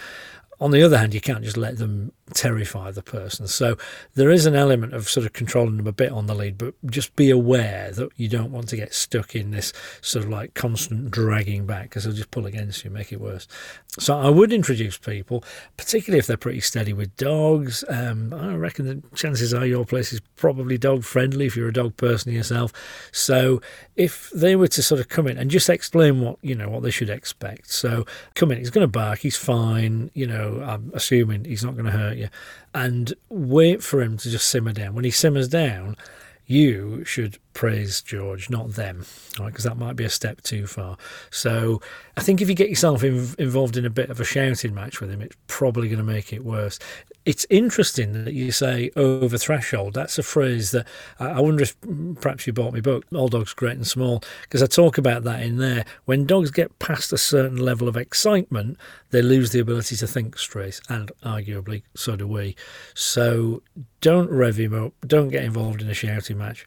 On 0.60 0.70
the 0.70 0.82
other 0.82 0.96
hand, 0.96 1.12
you 1.12 1.20
can't 1.20 1.42
just 1.42 1.56
let 1.56 1.78
them 1.78 2.12
terrify 2.34 2.90
the 2.90 3.02
person. 3.02 3.46
So 3.46 3.76
there 4.14 4.30
is 4.30 4.46
an 4.46 4.54
element 4.54 4.94
of 4.94 5.08
sort 5.08 5.26
of 5.26 5.32
controlling 5.32 5.76
them 5.76 5.86
a 5.86 5.92
bit 5.92 6.12
on 6.12 6.26
the 6.26 6.34
lead, 6.34 6.56
but 6.58 6.74
just 6.86 7.14
be 7.16 7.30
aware 7.30 7.90
that 7.92 8.10
you 8.16 8.28
don't 8.28 8.52
want 8.52 8.68
to 8.68 8.76
get 8.76 8.94
stuck 8.94 9.34
in 9.34 9.50
this 9.50 9.72
sort 10.00 10.24
of 10.24 10.30
like 10.30 10.54
constant 10.54 11.10
dragging 11.10 11.66
back 11.66 11.84
because 11.84 12.04
they'll 12.04 12.12
just 12.12 12.30
pull 12.30 12.46
against 12.46 12.84
you, 12.84 12.90
make 12.90 13.12
it 13.12 13.20
worse. 13.20 13.46
So 13.98 14.16
I 14.18 14.30
would 14.30 14.52
introduce 14.52 14.96
people, 14.96 15.44
particularly 15.76 16.18
if 16.18 16.26
they're 16.26 16.36
pretty 16.36 16.60
steady 16.60 16.92
with 16.92 17.14
dogs. 17.16 17.84
Um, 17.88 18.32
I 18.32 18.54
reckon 18.54 18.86
the 18.86 19.02
chances 19.16 19.52
are 19.52 19.66
your 19.66 19.84
place 19.84 20.12
is 20.12 20.20
probably 20.36 20.78
dog 20.78 21.04
friendly 21.04 21.46
if 21.46 21.56
you're 21.56 21.68
a 21.68 21.72
dog 21.72 21.96
person 21.96 22.32
yourself. 22.32 22.72
So 23.12 23.60
if 23.96 24.30
they 24.30 24.56
were 24.56 24.68
to 24.68 24.82
sort 24.82 25.00
of 25.00 25.08
come 25.08 25.26
in 25.26 25.36
and 25.36 25.50
just 25.50 25.68
explain 25.68 26.20
what 26.20 26.38
you 26.40 26.54
know 26.54 26.70
what 26.70 26.82
they 26.82 26.90
should 26.90 27.10
expect. 27.10 27.70
So 27.70 28.06
come 28.34 28.50
in, 28.50 28.58
he's 28.58 28.70
going 28.70 28.84
to 28.84 28.88
bark, 28.88 29.18
he's 29.18 29.36
fine. 29.36 30.10
You 30.14 30.26
know, 30.26 30.62
I'm 30.66 30.90
assuming 30.94 31.44
he's 31.44 31.64
not 31.64 31.74
going 31.74 31.86
to 31.86 31.90
hurt 31.90 32.11
you, 32.16 32.28
and 32.74 33.14
wait 33.28 33.82
for 33.82 34.00
him 34.02 34.16
to 34.18 34.30
just 34.30 34.48
simmer 34.48 34.72
down. 34.72 34.94
When 34.94 35.04
he 35.04 35.10
simmers 35.10 35.48
down, 35.48 35.96
you 36.52 37.02
should 37.04 37.38
praise 37.54 38.02
George, 38.02 38.50
not 38.50 38.72
them, 38.72 39.04
right? 39.38 39.46
Because 39.46 39.64
that 39.64 39.76
might 39.76 39.96
be 39.96 40.04
a 40.04 40.10
step 40.10 40.42
too 40.42 40.66
far. 40.66 40.96
So 41.30 41.80
I 42.16 42.20
think 42.20 42.40
if 42.40 42.48
you 42.48 42.54
get 42.54 42.70
yourself 42.70 43.02
in, 43.02 43.28
involved 43.38 43.76
in 43.76 43.84
a 43.84 43.90
bit 43.90 44.10
of 44.10 44.20
a 44.20 44.24
shouting 44.24 44.74
match 44.74 45.00
with 45.00 45.10
him, 45.10 45.22
it's 45.22 45.36
probably 45.46 45.88
going 45.88 45.98
to 45.98 46.04
make 46.04 46.32
it 46.32 46.44
worse. 46.44 46.78
It's 47.24 47.46
interesting 47.50 48.24
that 48.24 48.34
you 48.34 48.52
say 48.52 48.90
over 48.96 49.38
threshold. 49.38 49.94
That's 49.94 50.18
a 50.18 50.22
phrase 50.22 50.72
that 50.72 50.86
I 51.20 51.40
wonder 51.40 51.62
if 51.62 51.76
perhaps 52.20 52.46
you 52.46 52.52
bought 52.52 52.72
my 52.72 52.80
book, 52.80 53.04
All 53.14 53.28
Dogs 53.28 53.54
Great 53.54 53.76
and 53.76 53.86
Small, 53.86 54.22
because 54.42 54.62
I 54.62 54.66
talk 54.66 54.98
about 54.98 55.22
that 55.24 55.42
in 55.42 55.58
there. 55.58 55.84
When 56.04 56.26
dogs 56.26 56.50
get 56.50 56.78
past 56.78 57.12
a 57.12 57.18
certain 57.18 57.58
level 57.58 57.86
of 57.86 57.96
excitement, 57.96 58.76
they 59.10 59.22
lose 59.22 59.52
the 59.52 59.60
ability 59.60 59.94
to 59.96 60.06
think 60.06 60.36
straight, 60.38 60.80
and 60.88 61.12
arguably 61.22 61.82
so 61.94 62.16
do 62.16 62.26
we. 62.26 62.56
So 62.94 63.62
don't 64.00 64.30
rev 64.30 64.56
him 64.56 64.74
up, 64.74 64.94
don't 65.06 65.28
get 65.28 65.44
involved 65.44 65.80
in 65.80 65.88
a 65.88 65.94
shouting 65.94 66.38
match 66.42 66.66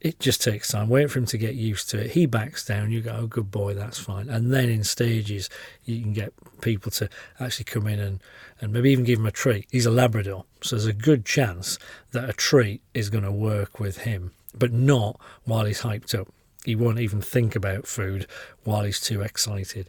it 0.00 0.20
just 0.20 0.42
takes 0.42 0.68
time. 0.68 0.88
Wait 0.88 1.10
for 1.10 1.18
him 1.18 1.26
to 1.26 1.38
get 1.38 1.54
used 1.54 1.88
to 1.90 2.04
it. 2.04 2.12
He 2.12 2.26
backs 2.26 2.64
down. 2.64 2.90
You 2.90 3.00
go, 3.00 3.16
oh, 3.18 3.26
good 3.26 3.50
boy, 3.50 3.74
that's 3.74 3.98
fine. 3.98 4.28
And 4.28 4.52
then 4.52 4.68
in 4.68 4.84
stages, 4.84 5.48
you 5.84 6.00
can 6.02 6.12
get 6.12 6.32
people 6.60 6.90
to 6.92 7.08
actually 7.40 7.64
come 7.64 7.86
in 7.86 7.98
and, 7.98 8.20
and 8.60 8.72
maybe 8.72 8.90
even 8.90 9.04
give 9.04 9.18
him 9.18 9.26
a 9.26 9.30
treat. 9.30 9.66
He's 9.70 9.86
a 9.86 9.90
Labrador, 9.90 10.44
so 10.60 10.76
there's 10.76 10.86
a 10.86 10.92
good 10.92 11.24
chance 11.24 11.78
that 12.12 12.28
a 12.28 12.34
treat 12.34 12.82
is 12.92 13.08
going 13.08 13.24
to 13.24 13.32
work 13.32 13.80
with 13.80 13.98
him, 13.98 14.32
but 14.54 14.72
not 14.72 15.18
while 15.44 15.64
he's 15.64 15.82
hyped 15.82 16.18
up. 16.18 16.28
He 16.64 16.76
won't 16.76 17.00
even 17.00 17.22
think 17.22 17.56
about 17.56 17.86
food 17.86 18.26
while 18.64 18.82
he's 18.82 19.00
too 19.00 19.22
excited. 19.22 19.88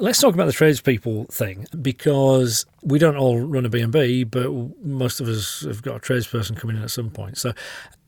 Let's 0.00 0.20
talk 0.20 0.34
about 0.34 0.46
the 0.46 0.52
tradespeople 0.52 1.26
thing 1.30 1.66
because 1.80 2.66
we 2.82 2.98
don't 2.98 3.16
all 3.16 3.40
run 3.40 3.64
a 3.66 3.68
B&B, 3.68 4.24
but 4.24 4.50
most 4.84 5.20
of 5.20 5.28
us 5.28 5.60
have 5.62 5.82
got 5.82 5.96
a 5.96 6.00
tradesperson 6.00 6.56
coming 6.56 6.76
in 6.76 6.82
at 6.82 6.90
some 6.90 7.10
point. 7.10 7.38
So 7.38 7.52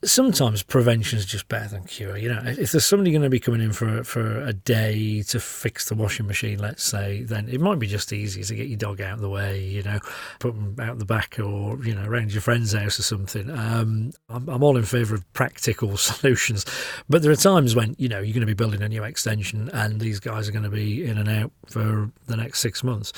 sometimes 0.04 0.62
prevention 0.62 1.18
is 1.18 1.26
just 1.26 1.48
better 1.48 1.68
than 1.68 1.84
cure. 1.84 2.16
You 2.16 2.28
know, 2.30 2.42
if 2.44 2.72
there's 2.72 2.84
somebody 2.84 3.10
going 3.10 3.22
to 3.22 3.30
be 3.30 3.40
coming 3.40 3.60
in 3.60 3.72
for 3.72 4.04
for 4.04 4.42
a 4.42 4.52
day 4.52 5.22
to 5.22 5.40
fix 5.40 5.88
the 5.88 5.94
washing 5.94 6.26
machine, 6.26 6.58
let's 6.58 6.82
say, 6.82 7.22
then 7.22 7.48
it 7.48 7.60
might 7.60 7.78
be 7.78 7.86
just 7.86 8.12
easy 8.12 8.42
to 8.42 8.54
get 8.54 8.68
your 8.68 8.78
dog 8.78 9.00
out 9.00 9.14
of 9.14 9.20
the 9.20 9.28
way. 9.28 9.62
You 9.62 9.82
know, 9.82 10.00
put 10.38 10.54
them 10.54 10.76
out 10.80 10.98
the 10.98 11.04
back 11.04 11.38
or 11.38 11.82
you 11.84 11.94
know 11.94 12.04
around 12.04 12.32
your 12.32 12.42
friend's 12.42 12.72
house 12.72 12.98
or 12.98 13.02
something. 13.02 13.50
Um, 13.50 14.12
I'm, 14.28 14.48
I'm 14.48 14.62
all 14.62 14.76
in 14.76 14.84
favour 14.84 15.14
of 15.14 15.32
practical 15.32 15.96
solutions, 15.96 16.64
but 17.08 17.22
there 17.22 17.32
are 17.32 17.36
times 17.36 17.74
when 17.74 17.94
you 17.98 18.08
know 18.08 18.20
you're 18.20 18.34
going 18.34 18.40
to 18.40 18.46
be 18.46 18.54
building 18.54 18.82
a 18.82 18.88
new 18.88 19.04
extension 19.04 19.70
and 19.70 20.00
these 20.00 20.20
guys 20.20 20.48
are 20.48 20.52
going 20.52 20.64
to 20.64 20.70
be 20.70 21.04
in 21.04 21.18
and 21.18 21.28
out 21.28 21.52
for 21.74 22.10
the 22.28 22.36
next 22.36 22.60
six 22.60 22.84
months. 22.84 23.12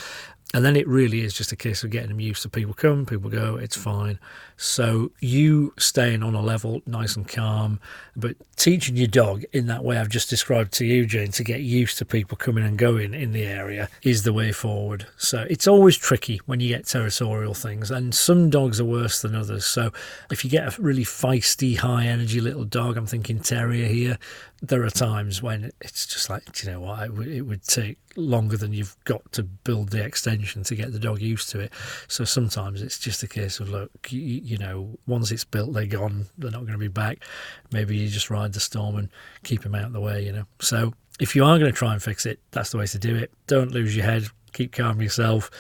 And 0.55 0.65
then 0.65 0.77
it 0.77 0.87
really 0.87 1.21
is 1.21 1.35
just 1.35 1.53
a 1.53 1.57
case 1.57 1.83
of 1.83 1.91
getting 1.91 2.09
them 2.09 2.21
used 2.21 2.43
to 2.43 2.49
people 2.49 2.73
come, 2.73 3.05
people 3.05 3.29
go, 3.29 3.57
it's 3.57 3.77
fine. 3.77 4.19
So 4.57 5.11
you 5.21 5.75
staying 5.77 6.23
on 6.23 6.35
a 6.35 6.41
level 6.41 6.81
nice 6.87 7.17
and 7.17 7.29
calm, 7.29 7.81
but 8.15 8.37
teaching 8.55 8.97
your 8.97 9.09
dog 9.09 9.43
in 9.53 9.67
that 9.67 9.85
way 9.85 9.99
I've 9.99 10.09
just 10.09 10.31
described 10.31 10.73
to 10.75 10.87
you, 10.87 11.05
Jane, 11.05 11.33
to 11.33 11.45
get 11.45 11.61
used 11.61 11.99
to 11.99 12.05
people 12.05 12.39
coming 12.39 12.65
and 12.65 12.79
going 12.79 13.13
in 13.13 13.33
the 13.33 13.45
area 13.45 13.89
is 14.03 14.23
the 14.23 14.33
way 14.33 14.53
forward. 14.53 15.07
So 15.19 15.45
it's 15.51 15.67
always 15.67 15.97
tricky 15.97 16.41
when 16.47 16.61
you 16.61 16.69
get 16.69 16.87
territorial 16.87 17.53
things, 17.53 17.91
and 17.91 18.15
some 18.15 18.49
dogs 18.49 18.81
are 18.81 18.85
worse 18.85 19.21
than 19.21 19.35
others. 19.35 19.67
So 19.67 19.93
if 20.31 20.45
you 20.45 20.51
get 20.51 20.79
a 20.79 20.81
really 20.81 21.05
feisty, 21.05 21.77
high 21.77 22.07
energy 22.07 22.41
little 22.41 22.65
dog, 22.65 22.97
I'm 22.97 23.07
thinking 23.07 23.41
terrier 23.41 23.89
here, 23.89 24.17
there 24.63 24.85
are 24.85 24.91
times 24.91 25.43
when 25.43 25.73
it's 25.81 26.07
just 26.07 26.31
like, 26.31 26.63
you 26.63 26.71
know 26.71 26.81
what, 26.81 27.11
it, 27.11 27.29
it 27.29 27.43
would 27.43 27.65
take 27.65 27.99
longer 28.17 28.57
than 28.57 28.73
you've 28.73 28.97
got 29.05 29.33
to 29.33 29.43
build 29.43 29.91
the 29.91 30.03
extension 30.03 30.63
to 30.65 30.75
get 30.75 30.93
the 30.93 30.99
dog 30.99 31.21
used 31.21 31.51
to 31.51 31.61
it. 31.61 31.73
So 32.09 32.25
sometimes 32.25 32.83
it's 32.83 32.99
just 32.99 33.23
a 33.23 33.29
case 33.29 33.61
of, 33.61 33.69
look, 33.69 33.91
you, 34.11 34.21
you 34.21 34.59
know, 34.59 34.99
once 35.07 35.31
it's 35.31 35.45
built, 35.45 35.73
they're 35.73 35.87
gone, 35.87 36.27
they're 36.39 36.51
not 36.51 36.63
going 36.63 36.73
to 36.73 36.79
be 36.79 36.89
back. 36.89 37.25
Maybe 37.73 37.97
you 37.97 38.09
just 38.09 38.31
ride 38.31 38.53
the 38.53 38.61
storm 38.61 38.97
and 38.97 39.09
keep 39.45 39.63
them 39.63 39.75
out 39.75 39.87
of 39.87 39.93
the 39.93 40.01
way, 40.01 40.25
you 40.25 40.33
know. 40.33 40.45
So 40.61 40.93
if 41.21 41.37
you 41.37 41.45
are 41.45 41.59
going 41.59 41.71
to 41.71 41.77
try 41.77 41.93
and 41.93 42.03
fix 42.03 42.27
it, 42.27 42.41
that's 42.51 42.71
the 42.71 42.79
way 42.79 42.87
to 42.87 42.99
do 42.99 43.17
it. 43.17 43.33
Don't 43.47 43.73
lose 43.73 43.97
your 43.97 44.05
head, 44.05 44.27
keep 44.53 44.73
calm 44.73 45.01
yourself, 45.01 45.51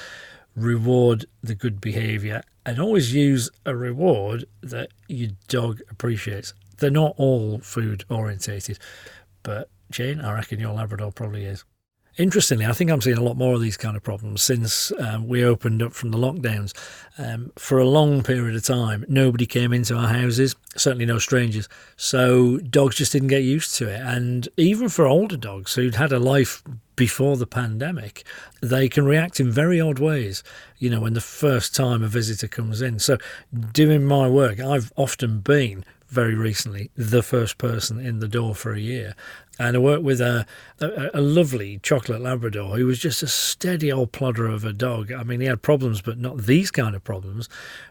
reward 0.54 1.26
the 1.42 1.54
good 1.54 1.80
behaviour, 1.80 2.42
and 2.64 2.80
always 2.80 3.14
use 3.14 3.50
a 3.64 3.76
reward 3.76 4.44
that 4.62 4.90
your 5.08 5.30
dog 5.48 5.80
appreciates 5.90 6.52
they're 6.78 6.90
not 6.90 7.14
all 7.16 7.58
food 7.60 8.04
orientated, 8.10 8.78
but 9.42 9.70
Jane, 9.90 10.20
I 10.20 10.34
reckon 10.34 10.60
your 10.60 10.74
Labrador 10.74 11.12
probably 11.12 11.44
is. 11.44 11.64
Interestingly, 12.18 12.64
I 12.64 12.72
think 12.72 12.90
I'm 12.90 13.02
seeing 13.02 13.18
a 13.18 13.22
lot 13.22 13.36
more 13.36 13.54
of 13.54 13.60
these 13.60 13.76
kind 13.76 13.94
of 13.94 14.02
problems 14.02 14.42
since 14.42 14.90
um, 14.98 15.28
we 15.28 15.44
opened 15.44 15.82
up 15.82 15.92
from 15.92 16.12
the 16.12 16.18
lockdowns. 16.18 16.72
Um, 17.18 17.52
for 17.56 17.78
a 17.78 17.84
long 17.84 18.22
period 18.22 18.56
of 18.56 18.64
time, 18.64 19.04
nobody 19.06 19.44
came 19.44 19.74
into 19.74 19.94
our 19.94 20.08
houses, 20.08 20.56
certainly 20.76 21.04
no 21.04 21.18
strangers. 21.18 21.68
So 21.96 22.56
dogs 22.56 22.96
just 22.96 23.12
didn't 23.12 23.28
get 23.28 23.42
used 23.42 23.74
to 23.76 23.88
it. 23.90 24.00
And 24.00 24.48
even 24.56 24.88
for 24.88 25.06
older 25.06 25.36
dogs 25.36 25.74
who'd 25.74 25.96
had 25.96 26.10
a 26.10 26.18
life 26.18 26.62
before 26.96 27.36
the 27.36 27.46
pandemic, 27.46 28.24
they 28.62 28.88
can 28.88 29.04
react 29.04 29.38
in 29.38 29.50
very 29.50 29.78
odd 29.78 29.98
ways, 29.98 30.42
you 30.78 30.88
know, 30.88 31.00
when 31.00 31.12
the 31.12 31.20
first 31.20 31.74
time 31.74 32.02
a 32.02 32.08
visitor 32.08 32.48
comes 32.48 32.80
in. 32.80 32.98
So, 32.98 33.18
doing 33.72 34.04
my 34.04 34.26
work, 34.26 34.58
I've 34.58 34.90
often 34.96 35.40
been 35.40 35.84
very 36.08 36.34
recently 36.34 36.90
the 36.96 37.22
first 37.22 37.58
person 37.58 37.98
in 37.98 38.20
the 38.20 38.28
door 38.28 38.54
for 38.54 38.72
a 38.72 38.80
year. 38.80 39.14
And 39.58 39.74
I 39.74 39.78
worked 39.78 40.02
with 40.02 40.20
a, 40.20 40.46
a, 40.80 41.10
a, 41.14 41.20
lovely 41.20 41.80
chocolate 41.82 42.20
Labrador 42.20 42.76
who 42.76 42.84
was 42.84 42.98
just 42.98 43.22
a 43.22 43.26
steady 43.26 43.90
old 43.90 44.12
plodder 44.12 44.46
of 44.46 44.64
a 44.64 44.72
dog. 44.72 45.10
I 45.10 45.22
mean, 45.22 45.40
he 45.40 45.46
had 45.46 45.62
problems, 45.62 46.02
but 46.02 46.18
not 46.18 46.42
these 46.42 46.70
kind 46.70 46.94
of 46.94 47.02
problems. 47.02 47.48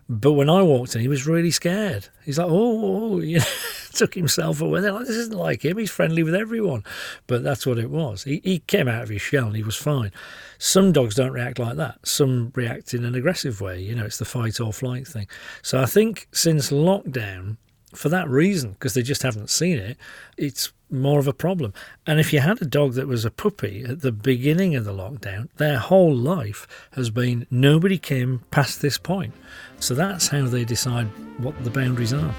But 0.08 0.34
when 0.34 0.48
I 0.48 0.62
walked 0.62 0.96
in, 0.96 1.02
he 1.02 1.08
was 1.08 1.26
really 1.26 1.50
scared. 1.50 2.10
He's 2.24 2.38
like, 2.38 2.50
oh, 2.50 3.16
oh 3.16 3.20
you 3.22 3.40
know, 3.40 3.46
took 3.94 4.14
himself 4.14 4.62
away. 4.62 4.82
They're 4.82 4.92
like, 4.92 5.08
this 5.08 5.16
isn't 5.16 5.38
like 5.38 5.66
him. 5.66 5.80
He's 5.80 5.90
friendly 5.90 6.22
with 6.22 6.36
everyone. 6.36 6.84
But 7.26 7.44
that's 7.44 7.66
what 7.66 7.80
it 7.80 7.90
was. 7.90 8.24
He, 8.24 8.42
he 8.44 8.60
came 8.60 8.88
out 8.88 9.02
of 9.02 9.10
his 9.10 9.22
shell 9.22 9.48
and 9.48 9.56
he 9.56 9.64
was 9.64 9.76
fine. 9.76 10.12
Some 10.60 10.92
dogs 10.92 11.16
don't 11.16 11.34
react 11.34 11.58
like 11.58 11.78
that. 11.78 12.06
Some 12.08 12.52
react 12.54 12.94
in 12.94 13.04
an 13.04 13.16
aggressive 13.16 13.60
way. 13.60 13.82
You 13.82 13.96
know, 13.96 14.06
it's 14.06 14.20
the 14.20 14.26
fight 14.26 14.60
or 14.60 14.72
flight 14.72 15.08
thing. 15.08 15.28
So 15.64 15.82
I 15.82 15.88
think 15.88 16.28
since 16.32 16.70
lockdown, 16.70 17.58
for 17.96 18.10
that 18.10 18.30
reason, 18.30 18.74
because 18.74 18.94
they 18.94 19.02
just 19.02 19.24
haven't 19.24 19.50
seen 19.50 19.78
it, 19.78 19.98
it's 20.38 20.72
more 20.90 21.20
of 21.20 21.28
a 21.28 21.34
problem. 21.34 21.74
And 22.06 22.20
if 22.20 22.32
you 22.32 22.40
had 22.40 22.62
a 22.62 22.66
dog 22.66 22.94
that 22.94 23.08
was 23.08 23.26
a 23.26 23.32
puppy 23.32 23.84
at 23.84 24.02
the 24.02 24.12
beginning 24.12 24.76
of 24.76 24.86
the 24.86 24.94
lockdown, 24.94 25.50
their 25.58 25.80
whole 25.80 26.16
life 26.16 26.68
has 26.92 27.10
been 27.10 27.48
nobody 27.50 27.98
came 27.98 28.44
past 28.52 28.82
this 28.82 28.98
point. 28.98 29.34
So 29.80 29.94
that's 29.94 30.28
how 30.30 30.46
they 30.46 30.66
decide 30.66 31.08
what 31.38 31.64
the 31.64 31.70
boundaries 31.70 32.14
are. 32.14 32.34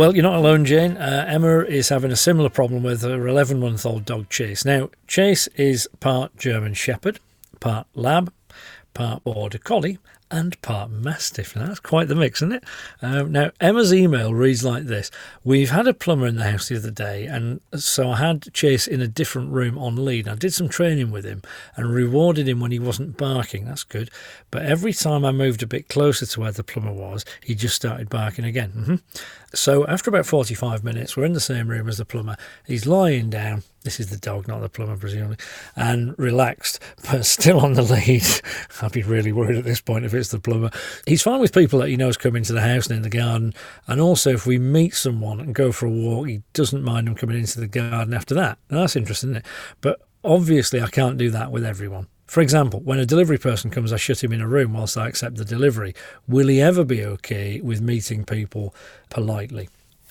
Well, 0.00 0.14
you're 0.14 0.22
not 0.22 0.36
alone, 0.36 0.64
Jane. 0.64 0.96
Uh, 0.96 1.26
Emma 1.28 1.58
is 1.58 1.90
having 1.90 2.10
a 2.10 2.16
similar 2.16 2.48
problem 2.48 2.82
with 2.82 3.02
her 3.02 3.28
11 3.28 3.60
month 3.60 3.84
old 3.84 4.06
dog 4.06 4.30
Chase. 4.30 4.64
Now, 4.64 4.88
Chase 5.06 5.46
is 5.56 5.88
part 6.00 6.34
German 6.38 6.72
Shepherd, 6.72 7.20
part 7.60 7.86
Lab, 7.94 8.32
part 8.94 9.24
Border 9.24 9.58
Collie, 9.58 9.98
and 10.30 10.60
part 10.62 10.90
Mastiff. 10.90 11.56
Now, 11.56 11.66
that's 11.66 11.80
quite 11.80 12.08
the 12.08 12.14
mix, 12.14 12.40
isn't 12.40 12.52
it? 12.52 12.64
Um, 13.02 13.32
now, 13.32 13.50
Emma's 13.60 13.92
email 13.92 14.32
reads 14.32 14.64
like 14.64 14.84
this 14.84 15.10
We've 15.42 15.70
had 15.70 15.88
a 15.88 15.94
plumber 15.94 16.26
in 16.26 16.36
the 16.36 16.50
house 16.50 16.68
the 16.68 16.76
other 16.76 16.90
day, 16.90 17.26
and 17.26 17.60
so 17.74 18.10
I 18.10 18.16
had 18.16 18.52
Chase 18.52 18.86
in 18.86 19.00
a 19.00 19.08
different 19.08 19.50
room 19.50 19.76
on 19.76 20.04
lead. 20.04 20.28
I 20.28 20.36
did 20.36 20.54
some 20.54 20.68
training 20.68 21.10
with 21.10 21.24
him 21.24 21.42
and 21.76 21.92
rewarded 21.92 22.48
him 22.48 22.60
when 22.60 22.70
he 22.70 22.78
wasn't 22.78 23.16
barking. 23.16 23.64
That's 23.64 23.84
good. 23.84 24.10
But 24.50 24.62
every 24.62 24.92
time 24.92 25.24
I 25.24 25.32
moved 25.32 25.62
a 25.62 25.66
bit 25.66 25.88
closer 25.88 26.26
to 26.26 26.40
where 26.40 26.52
the 26.52 26.64
plumber 26.64 26.92
was, 26.92 27.24
he 27.42 27.54
just 27.54 27.76
started 27.76 28.08
barking 28.08 28.44
again. 28.44 28.72
Mm-hmm. 28.76 28.94
So, 29.52 29.86
after 29.86 30.10
about 30.10 30.26
45 30.26 30.84
minutes, 30.84 31.16
we're 31.16 31.24
in 31.24 31.32
the 31.32 31.40
same 31.40 31.68
room 31.68 31.88
as 31.88 31.98
the 31.98 32.04
plumber. 32.04 32.36
He's 32.66 32.86
lying 32.86 33.30
down 33.30 33.64
this 33.82 33.98
is 33.98 34.08
the 34.08 34.16
dog, 34.16 34.46
not 34.46 34.60
the 34.60 34.68
plumber, 34.68 34.96
presumably, 34.96 35.36
and 35.74 36.14
relaxed, 36.18 36.80
but 37.10 37.24
still 37.24 37.60
on 37.60 37.74
the 37.74 37.82
lead. 37.82 38.24
I'd 38.82 38.92
be 38.92 39.02
really 39.02 39.32
worried 39.32 39.56
at 39.56 39.64
this 39.64 39.80
point 39.80 40.04
if 40.04 40.12
it's 40.12 40.28
the 40.28 40.38
plumber. 40.38 40.70
He's 41.06 41.22
fine 41.22 41.40
with 41.40 41.54
people 41.54 41.78
that 41.80 41.88
he 41.88 41.96
knows 41.96 42.16
come 42.16 42.36
into 42.36 42.52
the 42.52 42.60
house 42.60 42.86
and 42.86 42.96
in 42.96 43.02
the 43.02 43.10
garden, 43.10 43.54
and 43.86 44.00
also 44.00 44.30
if 44.30 44.46
we 44.46 44.58
meet 44.58 44.94
someone 44.94 45.40
and 45.40 45.54
go 45.54 45.72
for 45.72 45.86
a 45.86 45.90
walk, 45.90 46.28
he 46.28 46.42
doesn't 46.52 46.82
mind 46.82 47.06
them 47.06 47.14
coming 47.14 47.38
into 47.38 47.60
the 47.60 47.66
garden 47.66 48.12
after 48.12 48.34
that. 48.34 48.58
Now, 48.70 48.80
that's 48.80 48.96
interesting, 48.96 49.30
isn't 49.30 49.44
it? 49.44 49.46
But 49.80 50.00
obviously, 50.22 50.82
I 50.82 50.88
can't 50.88 51.18
do 51.18 51.30
that 51.30 51.50
with 51.50 51.64
everyone. 51.64 52.08
For 52.26 52.42
example, 52.42 52.78
when 52.80 53.00
a 53.00 53.06
delivery 53.06 53.38
person 53.38 53.70
comes, 53.70 53.92
I 53.92 53.96
shut 53.96 54.22
him 54.22 54.32
in 54.32 54.40
a 54.40 54.46
room 54.46 54.74
whilst 54.74 54.96
I 54.96 55.08
accept 55.08 55.34
the 55.34 55.44
delivery. 55.44 55.96
Will 56.28 56.46
he 56.46 56.60
ever 56.60 56.84
be 56.84 57.04
okay 57.04 57.60
with 57.60 57.80
meeting 57.80 58.24
people 58.24 58.72
politely? 59.08 59.68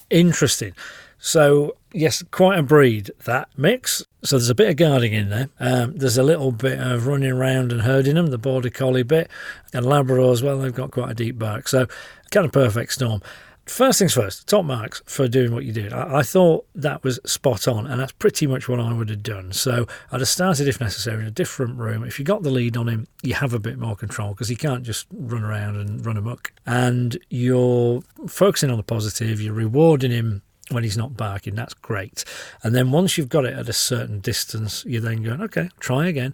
Interesting. 0.10 0.74
So, 1.20 1.76
yes, 1.94 2.24
quite 2.32 2.58
a 2.58 2.64
breed, 2.64 3.12
that 3.26 3.50
mix. 3.58 4.04
So 4.24 4.38
there's 4.38 4.50
a 4.50 4.56
bit 4.56 4.70
of 4.70 4.76
guarding 4.78 5.14
in 5.14 5.30
there. 5.30 5.50
Um, 5.60 5.98
there's 5.98 6.18
a 6.18 6.24
little 6.24 6.52
bit 6.52 6.80
of 6.80 7.08
running 7.08 7.32
around 7.32 7.72
and 7.72 7.82
herding 7.82 8.16
them, 8.16 8.28
the 8.28 8.38
Border 8.38 8.70
Collie 8.70 9.04
bit. 9.04 9.30
And 9.74 9.86
Labrador 9.86 10.32
as 10.32 10.42
well, 10.42 10.60
they've 10.60 10.74
got 10.74 10.92
quite 10.92 11.12
a 11.12 11.14
deep 11.14 11.38
bark. 11.38 11.68
So, 11.68 11.88
kind 12.32 12.46
of 12.46 12.52
perfect 12.52 12.94
storm. 12.94 13.22
First 13.66 14.00
things 14.00 14.14
first, 14.14 14.48
top 14.48 14.66
marks 14.66 15.04
for 15.06 15.28
doing 15.28 15.54
what 15.54 15.64
you 15.64 15.72
did. 15.72 15.94
I, 15.94 16.18
I, 16.18 16.24
thought 16.24 16.66
that 16.74 17.04
was 17.04 17.20
spot 17.24 17.68
on, 17.68 17.86
and 17.86 18.00
that's 18.00 18.14
pretty 18.14 18.48
much 18.48 18.68
what 18.68 18.80
I 18.80 18.92
would 18.92 19.10
have 19.10 19.22
done. 19.22 19.52
So 19.52 19.86
I'd 20.12 20.22
have 20.22 20.28
started, 20.28 20.68
if 20.68 20.82
necessary, 20.82 21.22
in 21.22 21.28
a 21.28 21.32
different 21.32 21.78
room. 21.78 22.04
If 22.04 22.18
you 22.18 22.26
got 22.26 22.42
the 22.42 22.50
lead 22.50 22.76
on 22.76 22.88
him, 22.88 23.08
you 23.22 23.36
have 23.36 23.54
a 23.54 23.60
bit 23.60 23.78
more 23.78 23.96
control 23.96 24.30
because 24.30 24.48
he 24.48 24.56
can't 24.56 24.82
just 24.82 25.06
run 25.12 25.44
around 25.44 25.76
and 25.76 26.04
run 26.04 26.18
amok. 26.18 26.52
And 26.66 27.20
you're 27.30 28.02
focusing 28.28 28.72
on 28.72 28.78
the 28.78 28.84
positive, 28.84 29.40
you're 29.40 29.54
rewarding 29.54 30.12
him 30.12 30.42
when 30.70 30.84
he's 30.84 30.98
not 30.98 31.18
barking. 31.18 31.56
That's 31.56 31.74
great. 31.74 32.24
And 32.64 32.76
then 32.76 32.92
once 32.92 33.18
you've 33.18 33.30
got 33.30 33.46
it 33.46 33.54
at 33.54 33.70
a 33.70 33.74
certain 33.74 34.20
distance, 34.20 34.86
you're 34.86 35.02
then 35.02 35.24
going, 35.24 35.42
okay, 35.42 35.70
try 35.80 36.08
again. 36.08 36.34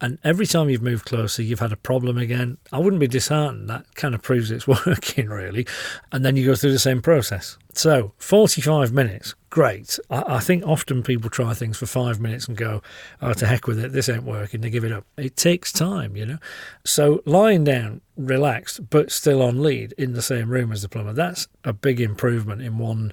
And 0.00 0.18
every 0.22 0.46
time 0.46 0.68
you've 0.68 0.82
moved 0.82 1.06
closer, 1.06 1.42
you've 1.42 1.60
had 1.60 1.72
a 1.72 1.76
problem 1.76 2.18
again. 2.18 2.58
I 2.72 2.78
wouldn't 2.78 3.00
be 3.00 3.06
disheartened. 3.06 3.70
That 3.70 3.86
kind 3.94 4.14
of 4.14 4.22
proves 4.22 4.50
it's 4.50 4.66
working, 4.86 5.28
really. 5.28 5.66
And 6.12 6.24
then 6.24 6.36
you 6.36 6.44
go 6.44 6.54
through 6.54 6.72
the 6.72 6.78
same 6.78 7.00
process. 7.00 7.56
So, 7.72 8.12
45 8.18 8.92
minutes, 8.92 9.34
great. 9.50 9.98
I, 10.10 10.36
I, 10.36 10.40
think 10.40 10.64
often 10.66 11.02
people 11.02 11.30
try 11.30 11.54
things 11.54 11.78
for 11.78 11.86
five 11.86 12.20
minutes 12.20 12.46
and 12.46 12.56
go, 12.56 12.82
oh, 13.22 13.32
to 13.32 13.46
heck 13.46 13.66
with 13.66 13.82
it, 13.82 13.92
this 13.92 14.08
ain't 14.08 14.24
working, 14.24 14.60
they 14.60 14.70
give 14.70 14.84
it 14.84 14.92
up. 14.92 15.06
It 15.16 15.36
takes 15.36 15.72
time, 15.72 16.16
you 16.16 16.26
know. 16.26 16.38
So, 16.84 17.22
lying 17.24 17.64
down, 17.64 18.00
relaxed, 18.16 18.90
but 18.90 19.10
still 19.10 19.42
on 19.42 19.62
lead 19.62 19.94
in 19.96 20.12
the 20.12 20.22
same 20.22 20.50
room 20.50 20.70
as 20.70 20.82
the 20.82 20.88
plumber, 20.88 21.14
that's 21.14 21.48
a 21.64 21.72
big 21.72 22.00
improvement 22.00 22.62
in 22.62 22.78
one 22.78 23.12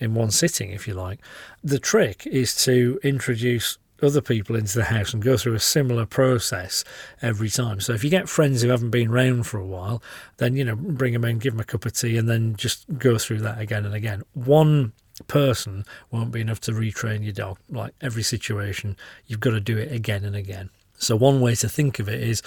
in 0.00 0.14
one 0.14 0.30
sitting, 0.30 0.70
if 0.70 0.86
you 0.86 0.94
like. 0.94 1.20
The 1.62 1.78
trick 1.78 2.26
is 2.26 2.54
to 2.64 2.98
introduce 3.02 3.78
other 4.02 4.20
people 4.20 4.56
into 4.56 4.76
the 4.76 4.84
house 4.84 5.14
and 5.14 5.22
go 5.22 5.36
through 5.36 5.54
a 5.54 5.60
similar 5.60 6.04
process 6.04 6.84
every 7.22 7.48
time. 7.48 7.80
So 7.80 7.92
if 7.92 8.04
you 8.04 8.10
get 8.10 8.28
friends 8.28 8.62
who 8.62 8.68
haven't 8.68 8.90
been 8.90 9.10
round 9.10 9.46
for 9.46 9.58
a 9.58 9.66
while, 9.66 10.02
then 10.36 10.54
you 10.56 10.64
know 10.64 10.76
bring 10.76 11.12
them 11.12 11.24
in, 11.24 11.38
give 11.38 11.54
them 11.54 11.60
a 11.60 11.64
cup 11.64 11.86
of 11.86 11.94
tea, 11.94 12.16
and 12.16 12.28
then 12.28 12.56
just 12.56 12.84
go 12.98 13.18
through 13.18 13.40
that 13.40 13.58
again 13.58 13.84
and 13.84 13.94
again. 13.94 14.22
One 14.34 14.92
person 15.28 15.84
won't 16.10 16.32
be 16.32 16.40
enough 16.40 16.60
to 16.62 16.72
retrain 16.72 17.24
your 17.24 17.32
dog. 17.32 17.58
Like 17.70 17.94
every 18.00 18.22
situation, 18.22 18.96
you've 19.26 19.40
got 19.40 19.52
to 19.52 19.60
do 19.60 19.78
it 19.78 19.90
again 19.90 20.24
and 20.24 20.36
again. 20.36 20.70
So 20.98 21.16
one 21.16 21.40
way 21.40 21.54
to 21.56 21.68
think 21.68 21.98
of 21.98 22.08
it 22.08 22.22
is 22.22 22.42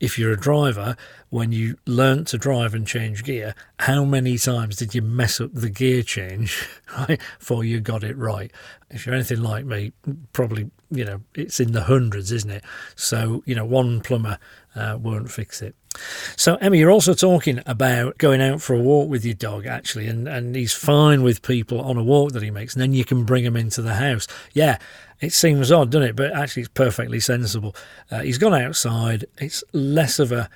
if 0.00 0.18
you're 0.18 0.32
a 0.32 0.36
driver, 0.36 0.96
when 1.30 1.52
you 1.52 1.76
learnt 1.86 2.28
to 2.28 2.38
drive 2.38 2.74
and 2.74 2.86
change 2.86 3.24
gear, 3.24 3.54
how 3.80 4.04
many 4.04 4.36
times 4.38 4.76
did 4.76 4.94
you 4.94 5.02
mess 5.02 5.40
up 5.40 5.50
the 5.52 5.70
gear 5.70 6.02
change, 6.02 6.68
right, 6.98 7.20
before 7.38 7.64
you 7.64 7.80
got 7.80 8.04
it 8.04 8.16
right? 8.16 8.52
If 8.90 9.06
you're 9.06 9.14
anything 9.14 9.42
like 9.42 9.64
me, 9.64 9.92
probably, 10.32 10.70
you 10.90 11.04
know, 11.04 11.20
it's 11.34 11.60
in 11.60 11.72
the 11.72 11.84
hundreds, 11.84 12.30
isn't 12.32 12.50
it? 12.50 12.64
So, 12.96 13.42
you 13.46 13.54
know, 13.54 13.64
one 13.64 14.00
plumber 14.00 14.38
uh, 14.76 14.98
won't 15.00 15.30
fix 15.30 15.62
it. 15.62 15.74
So, 16.36 16.56
Emma, 16.56 16.76
you're 16.76 16.90
also 16.90 17.14
talking 17.14 17.60
about 17.66 18.18
going 18.18 18.40
out 18.40 18.60
for 18.60 18.74
a 18.74 18.80
walk 18.80 19.08
with 19.08 19.24
your 19.24 19.34
dog, 19.34 19.66
actually, 19.66 20.08
and, 20.08 20.26
and 20.28 20.56
he's 20.56 20.72
fine 20.72 21.22
with 21.22 21.42
people 21.42 21.80
on 21.80 21.96
a 21.96 22.02
walk 22.02 22.32
that 22.32 22.42
he 22.42 22.50
makes, 22.50 22.74
and 22.74 22.82
then 22.82 22.92
you 22.92 23.04
can 23.04 23.24
bring 23.24 23.44
him 23.44 23.56
into 23.56 23.80
the 23.80 23.94
house. 23.94 24.26
Yeah, 24.52 24.78
it 25.24 25.32
seems 25.32 25.72
odd, 25.72 25.90
doesn't 25.90 26.08
it? 26.08 26.16
But 26.16 26.32
actually, 26.32 26.62
it's 26.62 26.72
perfectly 26.74 27.20
sensible. 27.20 27.74
Uh, 28.10 28.20
he's 28.20 28.38
gone 28.38 28.54
outside. 28.54 29.26
It's 29.38 29.64
less 29.72 30.18
of 30.18 30.32
a 30.32 30.48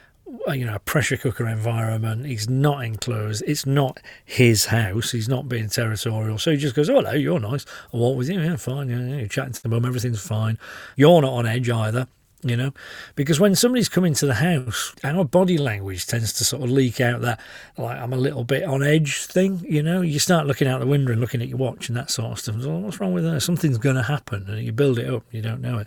you 0.53 0.65
know 0.65 0.75
a 0.75 0.79
pressure 0.79 1.17
cooker 1.17 1.49
environment. 1.49 2.27
He's 2.27 2.49
not 2.49 2.85
enclosed. 2.85 3.43
It's 3.47 3.67
not 3.67 3.99
his 4.25 4.67
house. 4.67 5.13
He's 5.13 5.29
not 5.29 5.49
being 5.49 5.69
territorial. 5.69 6.39
So 6.39 6.51
he 6.51 6.57
just 6.57 6.75
goes, 6.75 6.91
"Oh, 6.91 6.97
hello, 6.97 7.13
you're 7.13 7.41
nice. 7.41 7.65
I'll 7.93 8.01
walk 8.01 8.17
with 8.17 8.29
you. 8.29 8.41
Yeah, 8.41 8.57
fine. 8.57 8.89
Yeah, 8.89 9.01
yeah. 9.01 9.17
You're 9.17 9.29
chatting 9.29 9.55
to 9.55 9.63
the 9.63 9.69
mum. 9.69 9.85
Everything's 9.85 10.21
fine. 10.21 10.59
You're 10.97 11.23
not 11.23 11.33
on 11.33 11.47
edge 11.47 11.71
either." 11.71 12.09
You 12.43 12.57
know? 12.57 12.73
Because 13.15 13.41
when 13.41 13.55
somebody's 13.55 13.89
coming 13.89 14.15
to 14.15 14.27
the 14.27 14.35
house 14.35 14.95
our 15.05 15.25
body 15.25 15.59
language 15.59 16.07
tends 16.07 16.33
to 16.35 16.45
sort 16.45 16.63
of 16.63 16.71
leak 16.71 17.01
out 17.01 17.21
that 17.23 17.41
like 17.77 17.99
i'm 17.99 18.13
a 18.13 18.17
little 18.17 18.45
bit 18.45 18.65
on 18.65 18.83
edge 18.83 19.25
thing 19.25 19.65
you 19.69 19.83
know? 19.83 20.01
You 20.01 20.19
start 20.19 20.47
looking 20.47 20.69
out 20.69 20.81
the 20.81 20.87
window 20.87 21.13
and 21.13 21.21
looking 21.21 21.43
at 21.43 21.49
your 21.49 21.59
watch 21.59 21.89
and 21.89 21.97
that 21.97 22.11
sort 22.11 22.33
of 22.33 22.39
stuff. 22.39 22.57
What's 22.57 23.01
wrong 23.01 23.13
with 23.13 23.25
that? 23.25 23.41
Something's 23.41 23.79
going 23.79 23.97
to 23.97 24.03
happen 24.03 24.47
and 24.49 24.63
you 24.63 24.73
build 24.73 24.99
it 24.99 25.13
up 25.13 25.25
you 25.31 25.43
don't 25.43 25.61
know 25.61 25.79
it. 25.79 25.87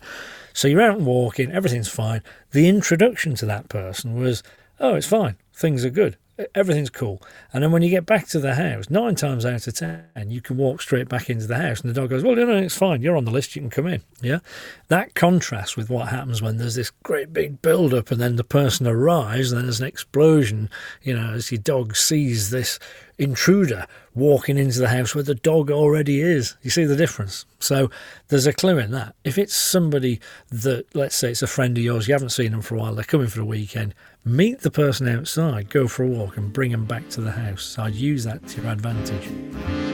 So 0.53 0.67
you're 0.67 0.81
out 0.81 0.99
walking 0.99 1.51
everything's 1.51 1.89
fine. 1.89 2.21
The 2.51 2.67
introduction 2.67 3.35
to 3.35 3.45
that 3.45 3.69
person 3.69 4.15
was 4.15 4.43
oh 4.79 4.95
it's 4.95 5.07
fine. 5.07 5.37
Things 5.53 5.85
are 5.85 5.89
good 5.89 6.17
everything's 6.55 6.89
cool. 6.89 7.21
And 7.53 7.63
then 7.63 7.71
when 7.71 7.81
you 7.81 7.89
get 7.89 8.05
back 8.05 8.27
to 8.29 8.39
the 8.39 8.55
house, 8.55 8.89
nine 8.89 9.15
times 9.15 9.45
out 9.45 9.67
of 9.67 9.75
ten, 9.75 10.05
you 10.27 10.41
can 10.41 10.57
walk 10.57 10.81
straight 10.81 11.09
back 11.09 11.29
into 11.29 11.47
the 11.47 11.57
house, 11.57 11.81
and 11.81 11.89
the 11.89 11.99
dog 11.99 12.09
goes, 12.09 12.23
"Well, 12.23 12.37
you 12.37 12.45
know, 12.45 12.57
it's 12.57 12.77
fine. 12.77 13.01
You're 13.01 13.17
on 13.17 13.25
the 13.25 13.31
list. 13.31 13.55
You 13.55 13.61
can 13.61 13.69
come 13.69 13.87
in." 13.87 14.01
Yeah, 14.21 14.39
that 14.87 15.15
contrasts 15.15 15.75
with 15.75 15.89
what 15.89 16.09
happens 16.09 16.41
when 16.41 16.57
there's 16.57 16.75
this 16.75 16.91
great 17.03 17.33
big 17.33 17.61
build 17.61 17.93
up, 17.93 18.11
and 18.11 18.21
then 18.21 18.35
the 18.35 18.43
person 18.43 18.87
arrives, 18.87 19.51
and 19.51 19.59
then 19.59 19.65
there's 19.65 19.81
an 19.81 19.87
explosion. 19.87 20.69
You 21.01 21.15
know, 21.15 21.33
as 21.33 21.51
your 21.51 21.61
dog 21.61 21.95
sees 21.95 22.49
this 22.49 22.79
intruder 23.21 23.85
walking 24.15 24.57
into 24.57 24.79
the 24.79 24.89
house 24.89 25.13
where 25.13 25.23
the 25.23 25.35
dog 25.35 25.69
already 25.69 26.21
is. 26.21 26.55
You 26.63 26.71
see 26.71 26.85
the 26.85 26.95
difference? 26.95 27.45
So 27.59 27.91
there's 28.29 28.47
a 28.47 28.53
clue 28.53 28.79
in 28.79 28.91
that. 28.91 29.15
If 29.23 29.37
it's 29.37 29.55
somebody 29.55 30.19
that, 30.49 30.93
let's 30.95 31.15
say 31.15 31.29
it's 31.31 31.43
a 31.43 31.47
friend 31.47 31.77
of 31.77 31.83
yours, 31.83 32.07
you 32.07 32.13
haven't 32.13 32.29
seen 32.29 32.51
them 32.51 32.61
for 32.61 32.75
a 32.75 32.79
while, 32.79 32.95
they're 32.95 33.03
coming 33.03 33.27
for 33.27 33.37
the 33.37 33.45
weekend, 33.45 33.93
meet 34.25 34.61
the 34.61 34.71
person 34.71 35.07
outside, 35.07 35.69
go 35.69 35.87
for 35.87 36.03
a 36.03 36.07
walk, 36.07 36.35
and 36.35 36.51
bring 36.51 36.71
them 36.71 36.85
back 36.85 37.07
to 37.09 37.21
the 37.21 37.31
house. 37.31 37.77
I'd 37.77 37.93
use 37.93 38.23
that 38.23 38.45
to 38.47 38.61
your 38.61 38.71
advantage. 38.71 39.90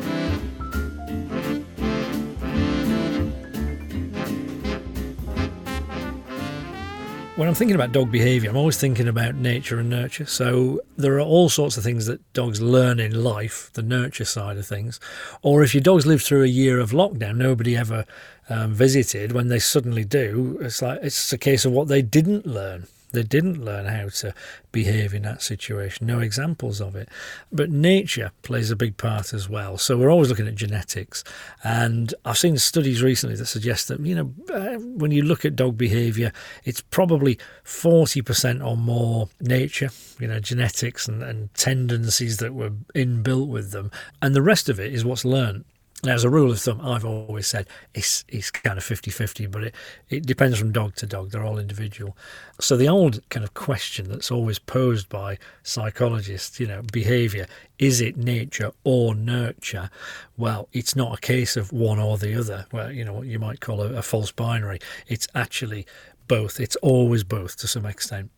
When 7.37 7.47
I'm 7.47 7.53
thinking 7.53 7.75
about 7.75 7.91
dog 7.91 8.11
behaviour, 8.11 8.49
I'm 8.49 8.57
always 8.57 8.79
thinking 8.79 9.07
about 9.07 9.35
nature 9.35 9.79
and 9.79 9.91
nurture. 9.91 10.25
So 10.25 10.81
there 10.97 11.13
are 11.17 11.21
all 11.21 11.49
sorts 11.49 11.77
of 11.77 11.83
things 11.83 12.07
that 12.07 12.33
dogs 12.33 12.59
learn 12.59 12.99
in 12.99 13.23
life, 13.23 13.69
the 13.73 13.83
nurture 13.83 14.25
side 14.25 14.57
of 14.57 14.65
things. 14.65 14.99
Or 15.43 15.61
if 15.61 15.75
your 15.75 15.83
dog's 15.83 16.07
lived 16.07 16.23
through 16.23 16.43
a 16.43 16.47
year 16.47 16.79
of 16.79 16.91
lockdown, 16.91 17.37
nobody 17.37 17.77
ever 17.77 18.05
um, 18.49 18.73
visited, 18.73 19.33
when 19.33 19.49
they 19.49 19.59
suddenly 19.59 20.03
do, 20.03 20.57
it's 20.61 20.81
like 20.81 20.99
it's 21.03 21.31
a 21.31 21.37
case 21.37 21.63
of 21.63 21.71
what 21.71 21.89
they 21.89 22.01
didn't 22.01 22.47
learn. 22.47 22.87
They 23.13 23.23
didn't 23.23 23.63
learn 23.63 23.85
how 23.85 24.09
to 24.09 24.33
behave 24.71 25.13
in 25.13 25.23
that 25.23 25.41
situation. 25.41 26.07
No 26.07 26.19
examples 26.19 26.81
of 26.81 26.95
it. 26.95 27.09
But 27.51 27.69
nature 27.69 28.31
plays 28.43 28.69
a 28.69 28.75
big 28.75 28.97
part 28.97 29.33
as 29.33 29.47
well. 29.47 29.77
So 29.77 29.97
we're 29.97 30.11
always 30.11 30.29
looking 30.29 30.47
at 30.47 30.55
genetics. 30.55 31.23
And 31.63 32.13
I've 32.25 32.37
seen 32.37 32.57
studies 32.57 33.01
recently 33.01 33.35
that 33.37 33.45
suggest 33.45 33.87
that, 33.87 33.99
you 34.01 34.15
know, 34.15 34.33
uh, 34.53 34.77
when 34.79 35.11
you 35.11 35.23
look 35.23 35.45
at 35.45 35.55
dog 35.55 35.77
behavior, 35.77 36.33
it's 36.65 36.81
probably 36.81 37.39
40% 37.63 38.65
or 38.65 38.75
more 38.75 39.29
nature, 39.39 39.89
you 40.19 40.27
know, 40.27 40.39
genetics 40.39 41.07
and, 41.07 41.23
and 41.23 41.53
tendencies 41.53 42.37
that 42.37 42.53
were 42.53 42.71
inbuilt 42.93 43.47
with 43.47 43.71
them. 43.71 43.89
And 44.21 44.35
the 44.35 44.41
rest 44.41 44.67
of 44.67 44.79
it 44.79 44.93
is 44.93 45.05
what's 45.05 45.25
learned. 45.25 45.63
As 46.05 46.23
a 46.23 46.29
rule 46.29 46.51
of 46.51 46.59
thumb, 46.59 46.79
I've 46.81 47.05
always 47.05 47.47
said 47.47 47.65
it's, 47.95 48.23
it's 48.27 48.51
kind 48.51 48.77
of 48.77 48.83
50 48.83 49.09
50, 49.09 49.47
but 49.47 49.63
it, 49.63 49.75
it 50.09 50.25
depends 50.27 50.59
from 50.59 50.71
dog 50.71 50.95
to 50.97 51.07
dog. 51.07 51.31
They're 51.31 51.43
all 51.43 51.57
individual. 51.57 52.15
So, 52.59 52.77
the 52.77 52.87
old 52.87 53.27
kind 53.29 53.43
of 53.43 53.55
question 53.55 54.07
that's 54.07 54.29
always 54.29 54.59
posed 54.59 55.09
by 55.09 55.39
psychologists, 55.63 56.59
you 56.59 56.67
know, 56.67 56.83
behavior 56.91 57.47
is 57.79 57.99
it 58.01 58.15
nature 58.15 58.71
or 58.83 59.15
nurture? 59.15 59.89
Well, 60.37 60.67
it's 60.71 60.95
not 60.95 61.17
a 61.17 61.21
case 61.21 61.57
of 61.57 61.71
one 61.71 61.99
or 61.99 62.17
the 62.17 62.37
other, 62.39 62.65
where, 62.71 62.91
you 62.91 63.03
know, 63.03 63.13
what 63.13 63.27
you 63.27 63.39
might 63.39 63.59
call 63.59 63.81
a, 63.81 63.93
a 63.93 64.01
false 64.01 64.31
binary. 64.31 64.79
It's 65.07 65.27
actually 65.33 65.85
both. 66.27 66.59
It's 66.59 66.75
always 66.77 67.23
both 67.23 67.57
to 67.57 67.67
some 67.67 67.85
extent. 67.85 68.29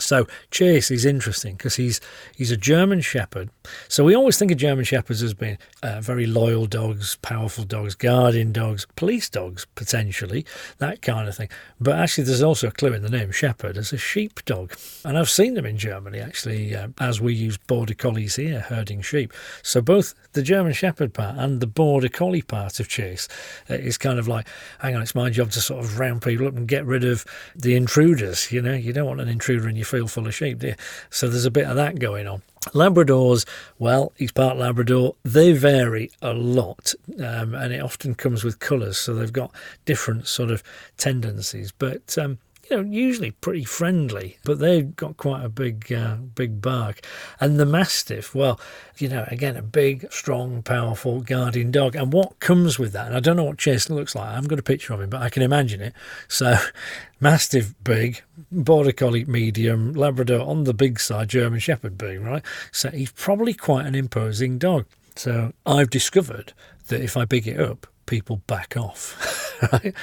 So 0.00 0.26
Chase 0.50 0.90
is 0.90 1.04
interesting 1.04 1.56
because 1.56 1.76
he's 1.76 2.00
he's 2.36 2.50
a 2.50 2.56
German 2.56 3.00
Shepherd. 3.00 3.50
So 3.88 4.04
we 4.04 4.14
always 4.14 4.38
think 4.38 4.50
of 4.50 4.58
German 4.58 4.84
Shepherds 4.84 5.22
as 5.22 5.34
being 5.34 5.58
uh, 5.82 6.00
very 6.00 6.26
loyal 6.26 6.66
dogs, 6.66 7.16
powerful 7.22 7.64
dogs, 7.64 7.94
guardian 7.94 8.52
dogs, 8.52 8.86
police 8.96 9.28
dogs 9.28 9.66
potentially, 9.74 10.44
that 10.78 11.02
kind 11.02 11.28
of 11.28 11.36
thing. 11.36 11.48
But 11.80 11.98
actually, 11.98 12.24
there's 12.24 12.42
also 12.42 12.68
a 12.68 12.72
clue 12.72 12.92
in 12.92 13.02
the 13.02 13.10
name 13.10 13.32
Shepherd 13.32 13.76
as 13.76 13.92
a 13.92 13.98
sheep 13.98 14.44
dog, 14.44 14.74
and 15.04 15.18
I've 15.18 15.30
seen 15.30 15.54
them 15.54 15.66
in 15.66 15.78
Germany 15.78 16.18
actually, 16.18 16.74
uh, 16.74 16.88
as 16.98 17.20
we 17.20 17.34
use 17.34 17.56
border 17.56 17.94
collies 17.94 18.36
here 18.36 18.60
herding 18.60 19.02
sheep. 19.02 19.32
So 19.62 19.80
both 19.80 20.14
the 20.32 20.42
German 20.42 20.72
Shepherd 20.72 21.14
part 21.14 21.36
and 21.36 21.60
the 21.60 21.66
border 21.66 22.08
collie 22.08 22.42
part 22.42 22.80
of 22.80 22.88
Chase 22.88 23.28
uh, 23.68 23.74
is 23.74 23.98
kind 23.98 24.18
of 24.18 24.28
like, 24.28 24.46
hang 24.80 24.94
on, 24.94 25.02
it's 25.02 25.14
my 25.14 25.30
job 25.30 25.50
to 25.52 25.60
sort 25.60 25.84
of 25.84 25.98
round 25.98 26.22
people 26.22 26.46
up 26.46 26.56
and 26.56 26.66
get 26.68 26.84
rid 26.84 27.04
of 27.04 27.24
the 27.54 27.74
intruders. 27.74 28.50
You 28.52 28.62
know, 28.62 28.74
you 28.74 28.92
don't 28.92 29.06
want 29.06 29.20
an 29.20 29.28
intruder 29.28 29.68
in 29.68 29.76
your 29.76 29.86
feel 29.90 30.06
full 30.06 30.26
of 30.26 30.34
sheep? 30.34 30.62
So 31.10 31.28
there's 31.28 31.44
a 31.44 31.50
bit 31.50 31.66
of 31.66 31.76
that 31.76 31.98
going 31.98 32.26
on. 32.26 32.42
Labradors, 32.68 33.46
well, 33.78 34.12
he's 34.16 34.32
part 34.32 34.56
Labrador. 34.56 35.16
They 35.24 35.52
vary 35.52 36.10
a 36.20 36.32
lot, 36.34 36.94
um, 37.18 37.54
and 37.54 37.72
it 37.72 37.80
often 37.80 38.14
comes 38.14 38.44
with 38.44 38.58
colours, 38.58 38.98
so 38.98 39.14
they've 39.14 39.32
got 39.32 39.50
different 39.86 40.26
sort 40.26 40.50
of 40.50 40.62
tendencies. 40.98 41.72
But 41.72 42.16
um, 42.18 42.38
you 42.70 42.76
know, 42.76 42.82
usually 42.82 43.32
pretty 43.32 43.64
friendly, 43.64 44.38
but 44.44 44.60
they've 44.60 44.94
got 44.94 45.16
quite 45.16 45.44
a 45.44 45.48
big, 45.48 45.92
uh, 45.92 46.16
big 46.16 46.62
bark. 46.62 47.00
And 47.40 47.58
the 47.58 47.66
Mastiff, 47.66 48.34
well, 48.34 48.60
you 48.98 49.08
know, 49.08 49.24
again, 49.28 49.56
a 49.56 49.62
big, 49.62 50.10
strong, 50.12 50.62
powerful 50.62 51.20
guardian 51.20 51.72
dog. 51.72 51.96
And 51.96 52.12
what 52.12 52.38
comes 52.38 52.78
with 52.78 52.92
that, 52.92 53.08
and 53.08 53.16
I 53.16 53.20
don't 53.20 53.36
know 53.36 53.44
what 53.44 53.58
Chase 53.58 53.90
looks 53.90 54.14
like, 54.14 54.28
I 54.28 54.34
haven't 54.34 54.48
got 54.48 54.58
a 54.58 54.62
picture 54.62 54.92
of 54.94 55.00
him, 55.00 55.10
but 55.10 55.22
I 55.22 55.30
can 55.30 55.42
imagine 55.42 55.80
it. 55.80 55.94
So, 56.28 56.56
Mastiff 57.20 57.74
big, 57.82 58.22
Border 58.52 58.92
Collie 58.92 59.24
medium, 59.24 59.92
Labrador 59.92 60.46
on 60.46 60.64
the 60.64 60.74
big 60.74 61.00
side, 61.00 61.28
German 61.28 61.58
Shepherd 61.58 61.98
big, 61.98 62.20
right? 62.20 62.42
So 62.70 62.90
he's 62.90 63.12
probably 63.12 63.52
quite 63.52 63.86
an 63.86 63.94
imposing 63.94 64.58
dog. 64.58 64.86
So 65.16 65.52
I've 65.66 65.90
discovered 65.90 66.52
that 66.86 67.02
if 67.02 67.16
I 67.16 67.24
big 67.24 67.46
it 67.46 67.60
up, 67.60 67.86
people 68.06 68.36
back 68.46 68.76
off, 68.76 69.62
right? 69.72 69.94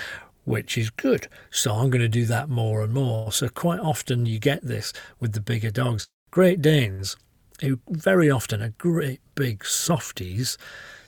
Which 0.48 0.78
is 0.78 0.90
good. 0.90 1.28
So 1.52 1.74
I'm 1.74 1.90
going 1.90 2.02
to 2.02 2.08
do 2.08 2.26
that 2.26 2.48
more 2.48 2.82
and 2.82 2.94
more. 2.94 3.34
So 3.34 3.50
quite 3.50 3.82
often 3.82 4.26
you 4.26 4.40
get 4.40 4.64
this 4.64 4.94
with 5.20 5.34
the 5.34 5.42
bigger 5.42 5.70
dogs. 5.70 6.08
Great 6.32 6.62
Danes, 6.62 7.18
who 7.60 7.80
very 7.90 8.32
often 8.32 8.62
are 8.62 8.74
great 8.78 9.20
big 9.36 9.66
softies, 9.66 10.58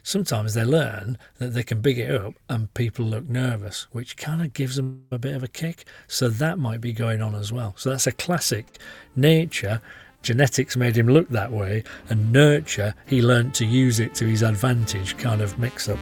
sometimes 0.04 0.56
they 0.56 0.66
learn 0.66 1.18
that 1.38 1.54
they 1.54 1.64
can 1.64 1.80
big 1.80 1.98
it 1.98 2.12
up 2.14 2.34
and 2.50 2.74
people 2.74 3.06
look 3.06 3.30
nervous, 3.30 3.88
which 3.94 4.18
kind 4.18 4.42
of 4.42 4.52
gives 4.52 4.76
them 4.76 5.06
a 5.10 5.18
bit 5.18 5.36
of 5.36 5.44
a 5.44 5.48
kick. 5.48 5.86
So 6.06 6.28
that 6.28 6.60
might 6.60 6.82
be 6.82 6.92
going 6.92 7.22
on 7.22 7.34
as 7.34 7.54
well. 7.54 7.74
So 7.78 7.92
that's 7.92 8.08
a 8.08 8.12
classic 8.12 8.78
nature. 9.16 9.82
Genetics 10.22 10.76
made 10.76 10.98
him 10.98 11.08
look 11.08 11.30
that 11.30 11.50
way, 11.50 11.86
and 12.10 12.34
nurture, 12.34 12.94
he 13.08 13.22
learned 13.22 13.54
to 13.54 13.66
use 13.66 14.02
it 14.02 14.14
to 14.16 14.26
his 14.26 14.42
advantage 14.42 15.16
kind 15.16 15.40
of 15.40 15.58
mix 15.58 15.88
up. 15.88 16.00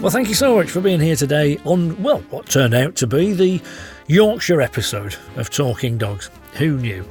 Well, 0.00 0.10
thank 0.10 0.28
you 0.28 0.34
so 0.34 0.54
much 0.54 0.70
for 0.70 0.82
being 0.82 1.00
here 1.00 1.16
today 1.16 1.58
on, 1.64 2.00
well, 2.02 2.18
what 2.30 2.48
turned 2.50 2.74
out 2.74 2.96
to 2.96 3.06
be 3.06 3.32
the 3.32 3.62
Yorkshire 4.08 4.60
episode 4.60 5.16
of 5.36 5.48
Talking 5.48 5.96
Dogs. 5.96 6.30
Who 6.58 6.76
knew? 6.76 7.04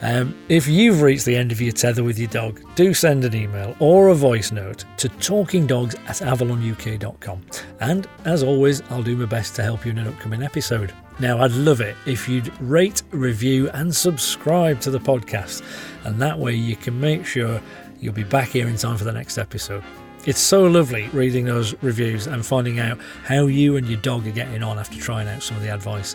Um, 0.00 0.34
if 0.48 0.66
you've 0.66 1.02
reached 1.02 1.26
the 1.26 1.36
end 1.36 1.52
of 1.52 1.60
your 1.60 1.72
tether 1.72 2.02
with 2.02 2.18
your 2.18 2.28
dog, 2.28 2.60
do 2.74 2.94
send 2.94 3.26
an 3.26 3.34
email 3.34 3.76
or 3.78 4.08
a 4.08 4.14
voice 4.14 4.52
note 4.52 4.86
to 4.96 5.10
talkingdogs 5.10 5.94
at 6.08 6.16
avalonuk.com. 6.16 7.42
And 7.80 8.08
as 8.24 8.42
always, 8.42 8.80
I'll 8.90 9.02
do 9.02 9.16
my 9.16 9.26
best 9.26 9.54
to 9.56 9.62
help 9.62 9.84
you 9.84 9.92
in 9.92 9.98
an 9.98 10.08
upcoming 10.08 10.42
episode. 10.42 10.94
Now, 11.18 11.42
I'd 11.42 11.52
love 11.52 11.82
it 11.82 11.94
if 12.06 12.26
you'd 12.26 12.58
rate, 12.62 13.02
review, 13.10 13.68
and 13.70 13.94
subscribe 13.94 14.80
to 14.80 14.90
the 14.90 15.00
podcast, 15.00 15.62
and 16.04 16.20
that 16.22 16.38
way 16.38 16.54
you 16.54 16.74
can 16.74 16.98
make 16.98 17.26
sure 17.26 17.60
you'll 18.00 18.14
be 18.14 18.24
back 18.24 18.48
here 18.48 18.66
in 18.66 18.76
time 18.76 18.96
for 18.96 19.04
the 19.04 19.12
next 19.12 19.36
episode. 19.36 19.84
It's 20.26 20.40
so 20.40 20.64
lovely 20.64 21.08
reading 21.08 21.46
those 21.46 21.74
reviews 21.82 22.26
and 22.26 22.44
finding 22.44 22.78
out 22.78 22.98
how 23.24 23.46
you 23.46 23.76
and 23.76 23.86
your 23.86 24.00
dog 24.00 24.26
are 24.26 24.32
getting 24.32 24.62
on 24.62 24.78
after 24.78 24.98
trying 24.98 25.26
out 25.28 25.42
some 25.42 25.56
of 25.56 25.62
the 25.62 25.72
advice. 25.72 26.14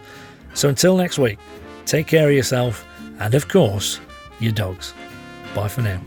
So 0.54 0.70
until 0.70 0.96
next 0.96 1.18
week, 1.18 1.40
take 1.86 2.06
care 2.06 2.30
of 2.30 2.36
yourself 2.36 2.86
and, 3.20 3.34
of 3.34 3.48
course, 3.48 4.00
your 4.40 4.52
dogs. 4.52 4.94
Bye 5.56 5.70
for 5.70 5.82
now. 5.82 6.00